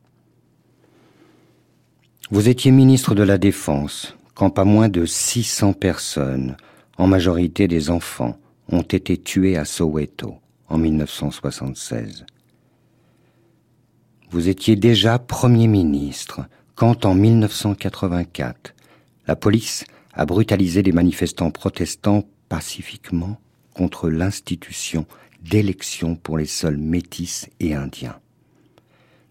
Vous 2.32 2.48
étiez 2.48 2.72
ministre 2.72 3.16
de 3.16 3.24
la 3.24 3.38
Défense 3.38 4.16
quand 4.40 4.52
pas 4.52 4.64
moins 4.64 4.88
de 4.88 5.06
600 5.06 5.74
personnes, 5.74 6.56
en 6.98 7.08
majorité 7.08 7.68
des 7.68 7.90
enfants, 7.90 8.38
ont 8.70 8.84
été 8.84 9.18
tuées 9.18 9.58
à 9.58 9.66
Soweto 9.66 10.38
en 10.70 10.78
1976. 10.78 12.26
Vous 14.32 14.48
étiez 14.48 14.78
déjà 14.78 15.20
Premier 15.20 15.68
ministre 15.68 16.46
quand 16.76 17.04
en 17.04 17.16
1984, 17.16 18.76
la 19.28 19.36
police 19.36 19.84
a 20.14 20.26
brutalisé 20.26 20.84
des 20.84 20.94
manifestants 20.94 21.52
protestants 21.52 22.24
pacifiquement 22.48 23.42
contre 23.74 24.10
l'institution 24.10 25.06
d'élection 25.42 26.16
pour 26.16 26.38
les 26.38 26.46
seuls 26.46 26.78
métis 26.78 27.50
et 27.60 27.76
indiens. 27.76 28.18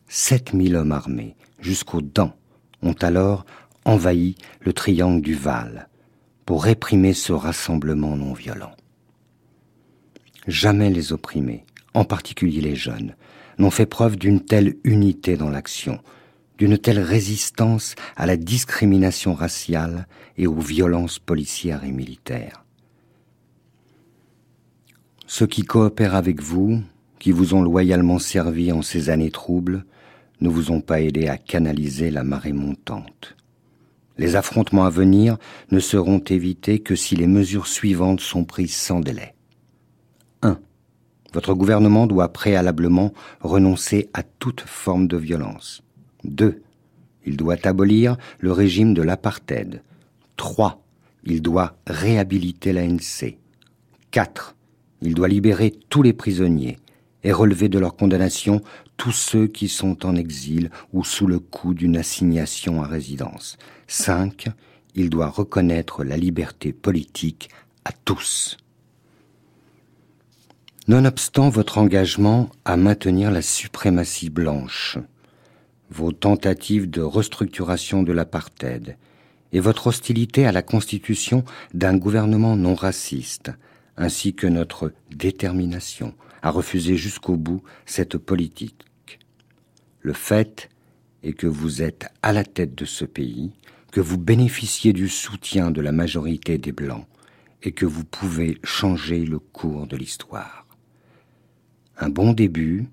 7000 0.09 0.77
hommes 0.77 0.93
armés, 0.93 1.35
jusqu'aux 1.61 2.03
dents, 2.03 2.35
ont 2.83 2.97
alors 3.01 3.47
envahi 3.89 4.37
le 4.61 4.75
triangle 4.75 5.23
du 5.23 5.35
Val 5.35 5.89
pour 6.45 6.63
réprimer 6.65 7.15
ce 7.15 7.33
rassemblement 7.33 8.17
non 8.17 8.35
violent. 8.35 8.77
Jamais 10.47 10.91
les 10.91 11.15
opprimés, 11.15 11.65
en 11.95 12.05
particulier 12.05 12.61
les 12.61 12.77
jeunes, 12.77 13.17
n'ont 13.57 13.71
fait 13.71 13.87
preuve 13.87 14.17
d'une 14.17 14.45
telle 14.45 14.77
unité 14.85 15.39
dans 15.39 15.49
l'action, 15.49 16.01
d'une 16.59 16.77
telle 16.77 17.01
résistance 17.01 17.95
à 18.17 18.27
la 18.27 18.37
discrimination 18.37 19.33
raciale 19.33 20.07
et 20.37 20.47
aux 20.47 20.61
violences 20.61 21.19
policières 21.19 21.85
et 21.85 21.93
militaires. 21.93 22.67
Ceux 25.27 25.47
qui 25.47 25.63
coopèrent 25.63 26.15
avec 26.15 26.43
vous, 26.43 26.83
qui 27.19 27.33
vous 27.33 27.55
ont 27.55 27.63
loyalement 27.63 28.19
servi 28.19 28.71
en 28.71 28.83
ces 28.83 29.09
années 29.09 29.31
troubles, 29.31 29.87
ne 30.43 30.51
vous 30.51 30.73
ont 30.73 30.83
pas 30.83 31.01
aidé 31.01 31.29
à 31.29 31.39
canaliser 31.39 32.11
la 32.11 32.23
marée 32.23 32.53
montante. 32.53 33.38
Les 34.19 34.35
affrontements 34.35 34.85
à 34.85 34.91
venir 34.91 35.39
ne 35.71 35.79
seront 35.79 36.19
évités 36.19 36.81
que 36.81 36.97
si 36.97 37.15
les 37.15 37.29
mesures 37.29 37.69
suivantes 37.69 38.21
sont 38.21 38.45
prises 38.45 38.75
sans 38.75 38.99
délai. 38.99 39.35
1. 40.43 40.59
Votre 41.33 41.55
gouvernement 41.55 42.07
doit 42.09 42.33
préalablement 42.33 43.13
renoncer 43.41 44.11
à 44.13 44.25
toute 44.25 44.63
forme 44.63 45.07
de 45.07 45.17
violence. 45.17 45.83
2. 46.25 46.61
Il 47.27 47.37
doit 47.37 47.57
abolir 47.65 48.17
le 48.41 48.51
régime 48.51 48.93
de 48.93 49.03
l'apartheid. 49.03 49.83
3. 50.37 50.83
Il 51.25 51.41
doit 51.41 51.77
réhabiliter 51.87 52.73
l'ANC. 52.73 53.37
4. 54.11 54.57
Il 55.03 55.15
doit 55.15 55.29
libérer 55.29 55.73
tous 55.91 56.03
les 56.03 56.13
prisonniers 56.13 56.79
et 57.23 57.33
relever 57.33 57.69
de 57.69 57.79
leur 57.79 57.95
condamnation 57.95 58.63
tous 58.97 59.13
ceux 59.13 59.47
qui 59.47 59.69
sont 59.69 60.07
en 60.07 60.17
exil 60.17 60.71
ou 60.93 61.05
sous 61.05 61.27
le 61.27 61.39
coup 61.39 61.75
d'une 61.75 61.97
assignation 61.97 62.83
à 62.83 62.87
résidence. 62.87 63.59
5. 63.89 64.47
Il 64.95 65.11
doit 65.11 65.29
reconnaître 65.29 66.05
la 66.05 66.17
liberté 66.17 66.73
politique 66.73 67.51
à 67.85 67.93
tous. 67.93 68.57
Nonobstant 70.87 71.51
votre 71.51 71.79
engagement 71.79 72.49
à 72.65 72.77
maintenir 72.77 73.31
la 73.31 73.43
suprématie 73.43 74.31
blanche, 74.31 74.99
vos 75.91 76.13
tentatives 76.13 76.89
de 76.89 77.03
restructuration 77.03 78.03
de 78.03 78.13
l'apartheid 78.13 78.97
et 79.53 79.61
votre 79.61 79.89
hostilité 79.89 80.47
à 80.47 80.53
la 80.53 80.63
constitution 80.63 81.45
d'un 81.75 81.97
gouvernement 81.97 82.57
non 82.57 82.75
raciste, 82.75 83.51
ainsi 83.97 84.35
que 84.35 84.47
notre 84.47 84.93
détermination 85.11 86.15
à 86.43 86.51
refuser 86.51 86.97
jusqu'au 86.97 87.37
bout 87.37 87.63
cette 87.85 88.17
politique 88.17 88.89
le 90.01 90.15
fait 90.15 90.71
est 91.23 91.33
que 91.33 91.47
vous 91.47 91.83
êtes 91.83 92.09
à 92.23 92.33
la 92.33 92.45
tête 92.45 92.75
de 92.75 92.85
ce 92.85 93.05
pays, 93.05 93.53
que 93.99 94.03
vous 94.05 94.17
bénéficiez 94.17 94.93
du 94.93 95.09
soutien 95.09 95.73
de 95.73 95.81
la 95.81 95.91
majorité 95.91 96.57
des 96.57 96.71
Blancs 96.71 97.05
et 97.65 97.73
que 97.73 97.85
vous 97.85 98.05
pouvez 98.05 98.61
changer 98.63 99.25
le 99.25 99.41
cours 99.41 99.89
de 99.89 99.97
l'histoire. 99.97 100.69
Un 101.97 102.09
bon 102.09 102.33
début 102.33 102.87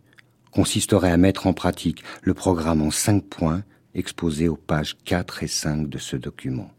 consisterait 0.49 1.11
à 1.11 1.17
mettre 1.17 1.45
en 1.45 1.53
pratique 1.53 2.03
le 2.23 2.33
programme 2.33 2.81
en 2.81 2.89
cinq 2.89 3.23
points 3.23 3.61
exposé 3.93 4.47
aux 4.47 4.55
pages 4.55 4.97
4 5.05 5.43
et 5.43 5.47
5 5.47 5.89
de 5.89 5.99
ce 5.99 6.15
document. 6.15 6.71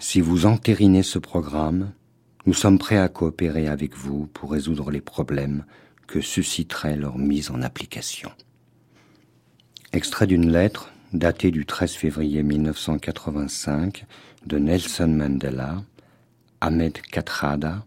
Si 0.00 0.20
vous 0.20 0.44
entérinez 0.44 1.04
ce 1.04 1.20
programme, 1.20 1.92
nous 2.46 2.54
sommes 2.54 2.80
prêts 2.80 2.98
à 2.98 3.08
coopérer 3.08 3.68
avec 3.68 3.94
vous 3.94 4.26
pour 4.26 4.50
résoudre 4.50 4.90
les 4.90 5.00
problèmes 5.00 5.64
que 6.08 6.20
susciterait 6.20 6.96
leur 6.96 7.16
mise 7.16 7.52
en 7.52 7.62
application. 7.62 8.32
Extrait 9.92 10.26
d'une 10.26 10.50
lettre 10.50 10.91
datée 11.12 11.50
du 11.50 11.66
13 11.66 11.92
février 11.92 12.42
1985 12.42 14.06
de 14.46 14.58
Nelson 14.58 15.08
Mandela, 15.08 15.82
Ahmed 16.60 17.00
Katrada, 17.02 17.84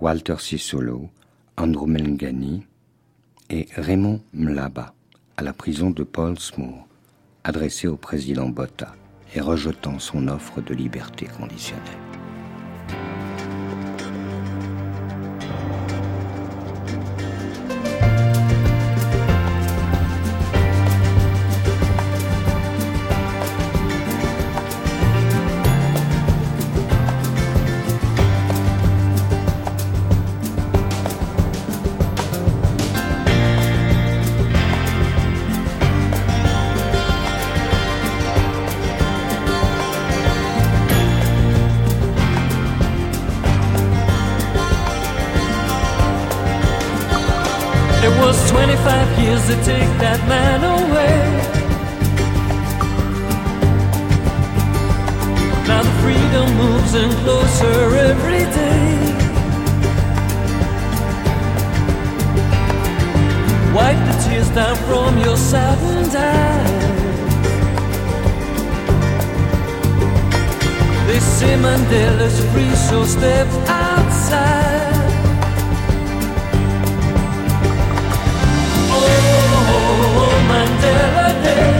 Walter 0.00 0.36
Sisulu, 0.38 1.08
Andrew 1.56 1.86
Melngani 1.86 2.64
et 3.50 3.68
Raymond 3.74 4.20
Mlaba 4.32 4.94
à 5.36 5.42
la 5.42 5.52
prison 5.52 5.90
de 5.90 6.02
Paulsmoor, 6.02 6.86
adressée 7.44 7.88
au 7.88 7.96
président 7.96 8.48
Botha 8.48 8.94
et 9.34 9.40
rejetant 9.40 9.98
son 9.98 10.28
offre 10.28 10.60
de 10.60 10.74
liberté 10.74 11.26
conditionnelle. 11.26 12.07
Moves 56.54 56.94
in 56.94 57.10
closer 57.22 57.96
every 57.96 58.44
day. 58.58 58.98
Wipe 63.74 64.00
the 64.08 64.16
tears 64.24 64.50
down 64.50 64.76
from 64.88 65.18
your 65.18 65.36
saddened 65.36 66.14
eyes. 66.16 66.88
They 71.06 71.20
say 71.20 71.54
Mandela's 71.56 72.38
free, 72.52 72.74
so 72.88 73.04
step 73.04 73.48
outside. 73.68 75.12
Oh, 78.90 79.08
oh, 79.74 80.22
oh, 80.22 81.77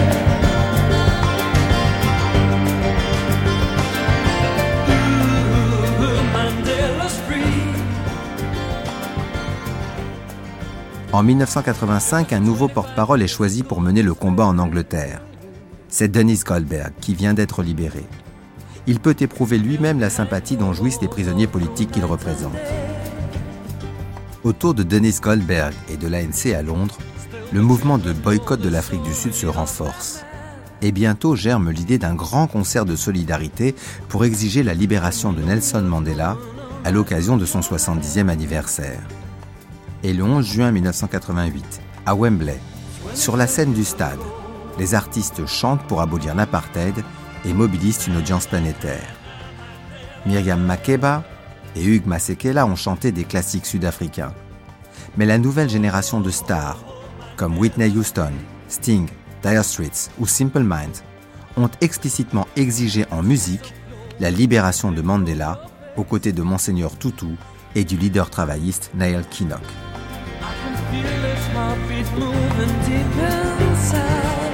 En 11.19 11.25
1985, 11.25 12.33
un 12.33 12.39
nouveau 12.39 12.69
porte-parole 12.69 13.23
est 13.23 13.27
choisi 13.27 13.65
pour 13.65 13.81
mener 13.81 14.03
le 14.05 14.15
combat 14.15 14.47
en 14.47 14.57
Angleterre. 14.57 15.21
C'est 15.89 16.07
Dennis 16.07 16.43
Goldberg 16.47 16.93
qui 17.01 17.13
vient 17.13 17.35
d'être 17.35 17.65
libéré. 17.65 18.05
Il 18.87 19.01
peut 19.01 19.17
éprouver 19.19 19.59
lui-même 19.59 19.99
la 19.99 20.11
sympathie 20.11 20.57
dont 20.57 20.73
jouissent 20.73 21.03
les 21.03 21.09
prisonniers 21.09 21.49
politiques 21.49 21.91
qu'il 21.91 22.05
représente. 22.05 22.53
Autour 24.45 24.75
de 24.75 24.85
Dennis 24.85 25.19
Goldberg 25.21 25.75
et 25.93 25.97
de 25.97 26.07
l'ANC 26.07 26.55
à 26.57 26.63
Londres, 26.63 26.99
le 27.53 27.63
mouvement 27.63 27.99
de 27.99 28.13
boycott 28.13 28.61
de 28.61 28.69
l'Afrique 28.69 29.03
du 29.03 29.13
Sud 29.13 29.35
se 29.35 29.49
renforce. 29.49 30.25
Et 30.83 30.93
bientôt 30.93 31.35
germe 31.35 31.73
l'idée 31.73 31.99
d'un 31.99 32.15
grand 32.15 32.47
concert 32.47 32.85
de 32.85 32.95
solidarité 32.95 33.75
pour 34.09 34.25
exiger 34.25 34.63
la 34.63 34.73
libération 34.73 35.33
de 35.33 35.43
Nelson 35.43 35.83
Mandela 35.83 36.37
à 36.85 36.93
l'occasion 36.93 37.37
de 37.37 37.45
son 37.45 37.59
70e 37.59 38.29
anniversaire 38.29 39.01
et 40.03 40.13
le 40.13 40.23
11 40.23 40.47
juin 40.47 40.71
1988, 40.71 41.81
à 42.07 42.15
Wembley, 42.15 42.59
sur 43.15 43.37
la 43.37 43.47
scène 43.47 43.73
du 43.73 43.85
stade, 43.85 44.19
les 44.79 44.95
artistes 44.95 45.47
chantent 45.47 45.83
pour 45.89 46.01
abolir 46.01 46.35
l'apartheid 46.35 46.95
et 47.45 47.53
mobilisent 47.53 48.07
une 48.07 48.17
audience 48.17 48.47
planétaire. 48.47 49.09
Myriam 50.27 50.61
Makeba 50.63 51.25
et 51.75 51.85
Hugues 51.85 52.07
Masekela 52.07 52.67
ont 52.67 52.77
chanté 52.77 53.13
des 53.13 53.25
classiques 53.25 53.67
sud-africains. 53.67 54.35
mais 55.17 55.27
la 55.27 55.39
nouvelle 55.39 55.69
génération 55.69 56.21
de 56.21 56.31
stars, 56.31 56.79
comme 57.37 57.59
Whitney 57.59 57.91
Houston, 57.97 58.33
Sting, 58.69 59.09
Dire 59.43 59.65
Straits 59.65 60.11
ou 60.19 60.27
Simple 60.27 60.63
Minds, 60.63 61.03
ont 61.57 61.71
explicitement 61.81 62.47
exigé 62.57 63.05
en 63.11 63.23
musique 63.23 63.75
la 64.21 64.31
libération 64.31 64.93
de 64.93 65.03
Mandela 65.03 65.61
aux 65.97 66.05
côtés 66.05 66.33
de 66.33 66.43
Monseigneur 66.43 66.97
Tutu 66.99 67.37
et 67.75 67.85
du 67.85 67.97
leader 67.97 68.31
travailliste 68.31 68.91
Nael 68.95 69.25
Kinnock. 69.29 69.88
I 70.41 70.55
can 70.61 70.77
feel 70.91 71.27
as 71.27 71.47
heartbeat 71.49 72.09
moving 72.13 72.75
deep 72.87 73.17
inside. 73.69 74.48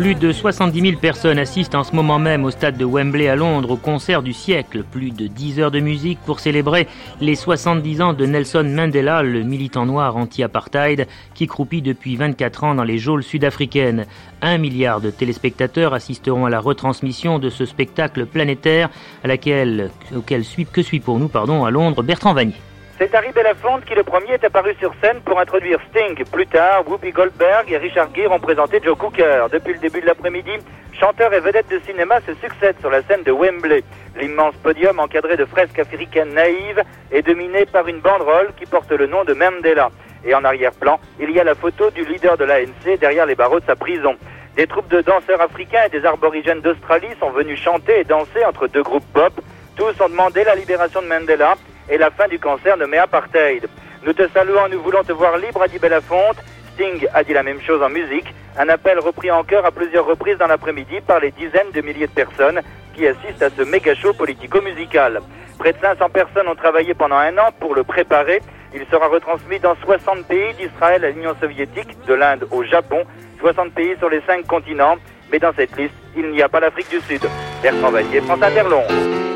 Plus 0.00 0.14
de 0.14 0.32
70 0.32 0.80
000 0.80 0.98
personnes 0.98 1.38
assistent 1.38 1.74
en 1.74 1.84
ce 1.84 1.94
moment 1.94 2.18
même 2.18 2.46
au 2.46 2.50
stade 2.50 2.78
de 2.78 2.86
Wembley 2.86 3.28
à 3.28 3.36
Londres 3.36 3.72
au 3.72 3.76
concert 3.76 4.22
du 4.22 4.32
siècle. 4.32 4.82
Plus 4.82 5.10
de 5.10 5.26
10 5.26 5.60
heures 5.60 5.70
de 5.70 5.78
musique 5.78 6.18
pour 6.24 6.40
célébrer 6.40 6.88
les 7.20 7.34
70 7.34 8.00
ans 8.00 8.12
de 8.14 8.24
Nelson 8.24 8.64
Mandela, 8.64 9.22
le 9.22 9.42
militant 9.42 9.84
noir 9.84 10.16
anti-apartheid 10.16 11.06
qui 11.34 11.46
croupit 11.46 11.82
depuis 11.82 12.16
24 12.16 12.64
ans 12.64 12.74
dans 12.74 12.82
les 12.82 12.96
geôles 12.96 13.22
sud-africaines. 13.22 14.06
Un 14.40 14.56
milliard 14.56 15.02
de 15.02 15.10
téléspectateurs 15.10 15.92
assisteront 15.92 16.46
à 16.46 16.50
la 16.50 16.60
retransmission 16.60 17.38
de 17.38 17.50
ce 17.50 17.66
spectacle 17.66 18.24
planétaire 18.24 18.88
à 19.22 19.28
laquelle, 19.28 19.90
auquel 20.16 20.46
suit, 20.46 20.64
que 20.64 20.80
suit 20.80 21.00
pour 21.00 21.18
nous 21.18 21.28
pardon, 21.28 21.66
à 21.66 21.70
Londres 21.70 22.02
Bertrand 22.02 22.32
Vanier. 22.32 22.54
C'est 23.02 23.14
Harry 23.14 23.32
Belafonte 23.32 23.86
qui 23.86 23.94
le 23.94 24.02
premier 24.02 24.32
est 24.32 24.44
apparu 24.44 24.74
sur 24.78 24.92
scène 25.02 25.22
pour 25.22 25.40
introduire 25.40 25.80
Sting. 25.88 26.22
Plus 26.30 26.46
tard, 26.46 26.86
Whoopi 26.86 27.12
Goldberg 27.12 27.72
et 27.72 27.78
Richard 27.78 28.14
Gere 28.14 28.30
ont 28.30 28.38
présenté 28.38 28.78
Joe 28.84 28.94
Cooker. 28.98 29.46
Depuis 29.50 29.72
le 29.72 29.78
début 29.78 30.02
de 30.02 30.06
l'après-midi, 30.06 30.50
chanteurs 30.92 31.32
et 31.32 31.40
vedettes 31.40 31.70
de 31.70 31.80
cinéma 31.86 32.20
se 32.26 32.34
succèdent 32.34 32.78
sur 32.78 32.90
la 32.90 33.02
scène 33.04 33.22
de 33.22 33.32
Wembley. 33.32 33.84
L'immense 34.20 34.54
podium 34.56 35.00
encadré 35.00 35.38
de 35.38 35.46
fresques 35.46 35.78
africaines 35.78 36.34
naïves 36.34 36.82
est 37.10 37.22
dominé 37.22 37.64
par 37.64 37.88
une 37.88 38.00
banderole 38.00 38.50
qui 38.58 38.66
porte 38.66 38.92
le 38.92 39.06
nom 39.06 39.24
de 39.24 39.32
Mandela. 39.32 39.88
Et 40.26 40.34
en 40.34 40.44
arrière-plan, 40.44 41.00
il 41.18 41.30
y 41.30 41.40
a 41.40 41.44
la 41.44 41.54
photo 41.54 41.90
du 41.90 42.04
leader 42.04 42.36
de 42.36 42.44
l'ANC 42.44 42.98
derrière 43.00 43.24
les 43.24 43.34
barreaux 43.34 43.60
de 43.60 43.64
sa 43.64 43.76
prison. 43.76 44.14
Des 44.56 44.66
troupes 44.66 44.88
de 44.88 45.00
danseurs 45.00 45.40
africains 45.40 45.84
et 45.86 45.88
des 45.88 46.04
arborigènes 46.04 46.60
d'Australie 46.60 47.16
sont 47.18 47.30
venus 47.30 47.58
chanter 47.62 48.00
et 48.00 48.04
danser 48.04 48.44
entre 48.44 48.66
deux 48.66 48.82
groupes 48.82 49.10
pop. 49.14 49.32
Tous 49.74 49.98
ont 50.02 50.08
demandé 50.10 50.44
la 50.44 50.54
libération 50.54 51.00
de 51.00 51.06
Mandela 51.06 51.54
et 51.90 51.98
la 51.98 52.10
fin 52.10 52.28
du 52.28 52.38
cancer 52.38 52.76
nommé 52.76 52.98
apartheid. 52.98 53.68
Nous 54.04 54.12
te 54.12 54.26
saluons, 54.28 54.68
nous 54.70 54.80
voulons 54.80 55.02
te 55.02 55.12
voir 55.12 55.36
libre, 55.36 55.62
a 55.62 55.68
dit 55.68 55.78
Belafonte. 55.78 56.38
Sting 56.74 57.06
a 57.12 57.22
dit 57.22 57.32
la 57.32 57.42
même 57.42 57.60
chose 57.60 57.82
en 57.82 57.90
musique. 57.90 58.32
Un 58.58 58.68
appel 58.68 58.98
repris 58.98 59.30
en 59.30 59.44
chœur 59.44 59.66
à 59.66 59.70
plusieurs 59.70 60.06
reprises 60.06 60.38
dans 60.38 60.46
l'après-midi 60.46 61.00
par 61.06 61.20
les 61.20 61.30
dizaines 61.32 61.70
de 61.74 61.80
milliers 61.80 62.06
de 62.06 62.12
personnes 62.12 62.60
qui 62.94 63.06
assistent 63.06 63.42
à 63.42 63.50
ce 63.50 63.62
méga 63.62 63.94
show 63.94 64.12
politico-musical. 64.12 65.20
Près 65.58 65.72
de 65.72 65.78
500 65.78 66.08
personnes 66.08 66.48
ont 66.48 66.54
travaillé 66.54 66.94
pendant 66.94 67.16
un 67.16 67.36
an 67.38 67.50
pour 67.58 67.74
le 67.74 67.84
préparer. 67.84 68.40
Il 68.74 68.86
sera 68.90 69.08
retransmis 69.08 69.58
dans 69.58 69.74
60 69.84 70.26
pays 70.26 70.54
d'Israël 70.54 71.04
à 71.04 71.10
l'Union 71.10 71.34
soviétique, 71.40 71.96
de 72.06 72.14
l'Inde 72.14 72.46
au 72.50 72.64
Japon, 72.64 73.04
60 73.40 73.72
pays 73.74 73.96
sur 73.98 74.08
les 74.08 74.22
5 74.26 74.46
continents. 74.46 74.96
Mais 75.30 75.38
dans 75.38 75.52
cette 75.54 75.76
liste, 75.76 75.94
il 76.16 76.30
n'y 76.30 76.42
a 76.42 76.48
pas 76.48 76.60
l'Afrique 76.60 76.90
du 76.90 77.00
Sud. 77.00 77.22
Bertrand 77.62 77.90
Vanier, 77.90 78.20
France. 78.20 79.29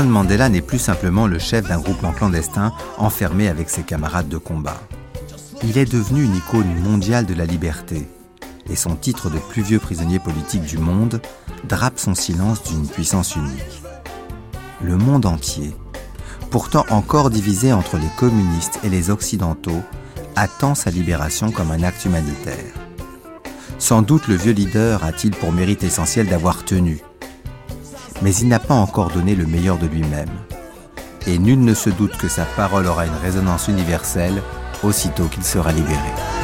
Mandela 0.00 0.48
n'est 0.48 0.62
plus 0.62 0.78
simplement 0.78 1.26
le 1.26 1.38
chef 1.38 1.68
d'un 1.68 1.78
groupement 1.78 2.12
clandestin 2.12 2.72
enfermé 2.96 3.48
avec 3.48 3.68
ses 3.68 3.82
camarades 3.82 4.28
de 4.28 4.38
combat. 4.38 4.80
Il 5.62 5.76
est 5.76 5.90
devenu 5.90 6.24
une 6.24 6.36
icône 6.36 6.74
mondiale 6.82 7.26
de 7.26 7.34
la 7.34 7.44
liberté, 7.44 8.08
et 8.70 8.76
son 8.76 8.96
titre 8.96 9.28
de 9.28 9.38
plus 9.38 9.62
vieux 9.62 9.78
prisonnier 9.78 10.18
politique 10.18 10.64
du 10.64 10.78
monde 10.78 11.20
drape 11.68 11.98
son 11.98 12.14
silence 12.14 12.62
d'une 12.64 12.88
puissance 12.88 13.36
unique. 13.36 13.82
Le 14.82 14.96
monde 14.96 15.26
entier, 15.26 15.76
pourtant 16.50 16.86
encore 16.90 17.30
divisé 17.30 17.72
entre 17.72 17.98
les 17.98 18.10
communistes 18.16 18.80
et 18.82 18.88
les 18.88 19.10
occidentaux, 19.10 19.82
attend 20.36 20.74
sa 20.74 20.90
libération 20.90 21.50
comme 21.50 21.70
un 21.70 21.82
acte 21.82 22.04
humanitaire. 22.04 22.74
Sans 23.78 24.02
doute 24.02 24.26
le 24.26 24.36
vieux 24.36 24.52
leader 24.52 25.04
a-t-il 25.04 25.36
pour 25.36 25.52
mérite 25.52 25.82
essentiel 25.82 26.28
d'avoir 26.28 26.64
tenu, 26.64 27.02
mais 28.22 28.34
il 28.36 28.48
n'a 28.48 28.58
pas 28.58 28.74
encore 28.74 29.10
donné 29.10 29.34
le 29.34 29.46
meilleur 29.46 29.78
de 29.78 29.86
lui-même. 29.86 30.30
Et 31.26 31.38
nul 31.38 31.60
ne 31.60 31.74
se 31.74 31.90
doute 31.90 32.16
que 32.16 32.28
sa 32.28 32.44
parole 32.44 32.86
aura 32.86 33.06
une 33.06 33.12
résonance 33.22 33.68
universelle 33.68 34.42
aussitôt 34.82 35.26
qu'il 35.26 35.44
sera 35.44 35.72
libéré. 35.72 36.41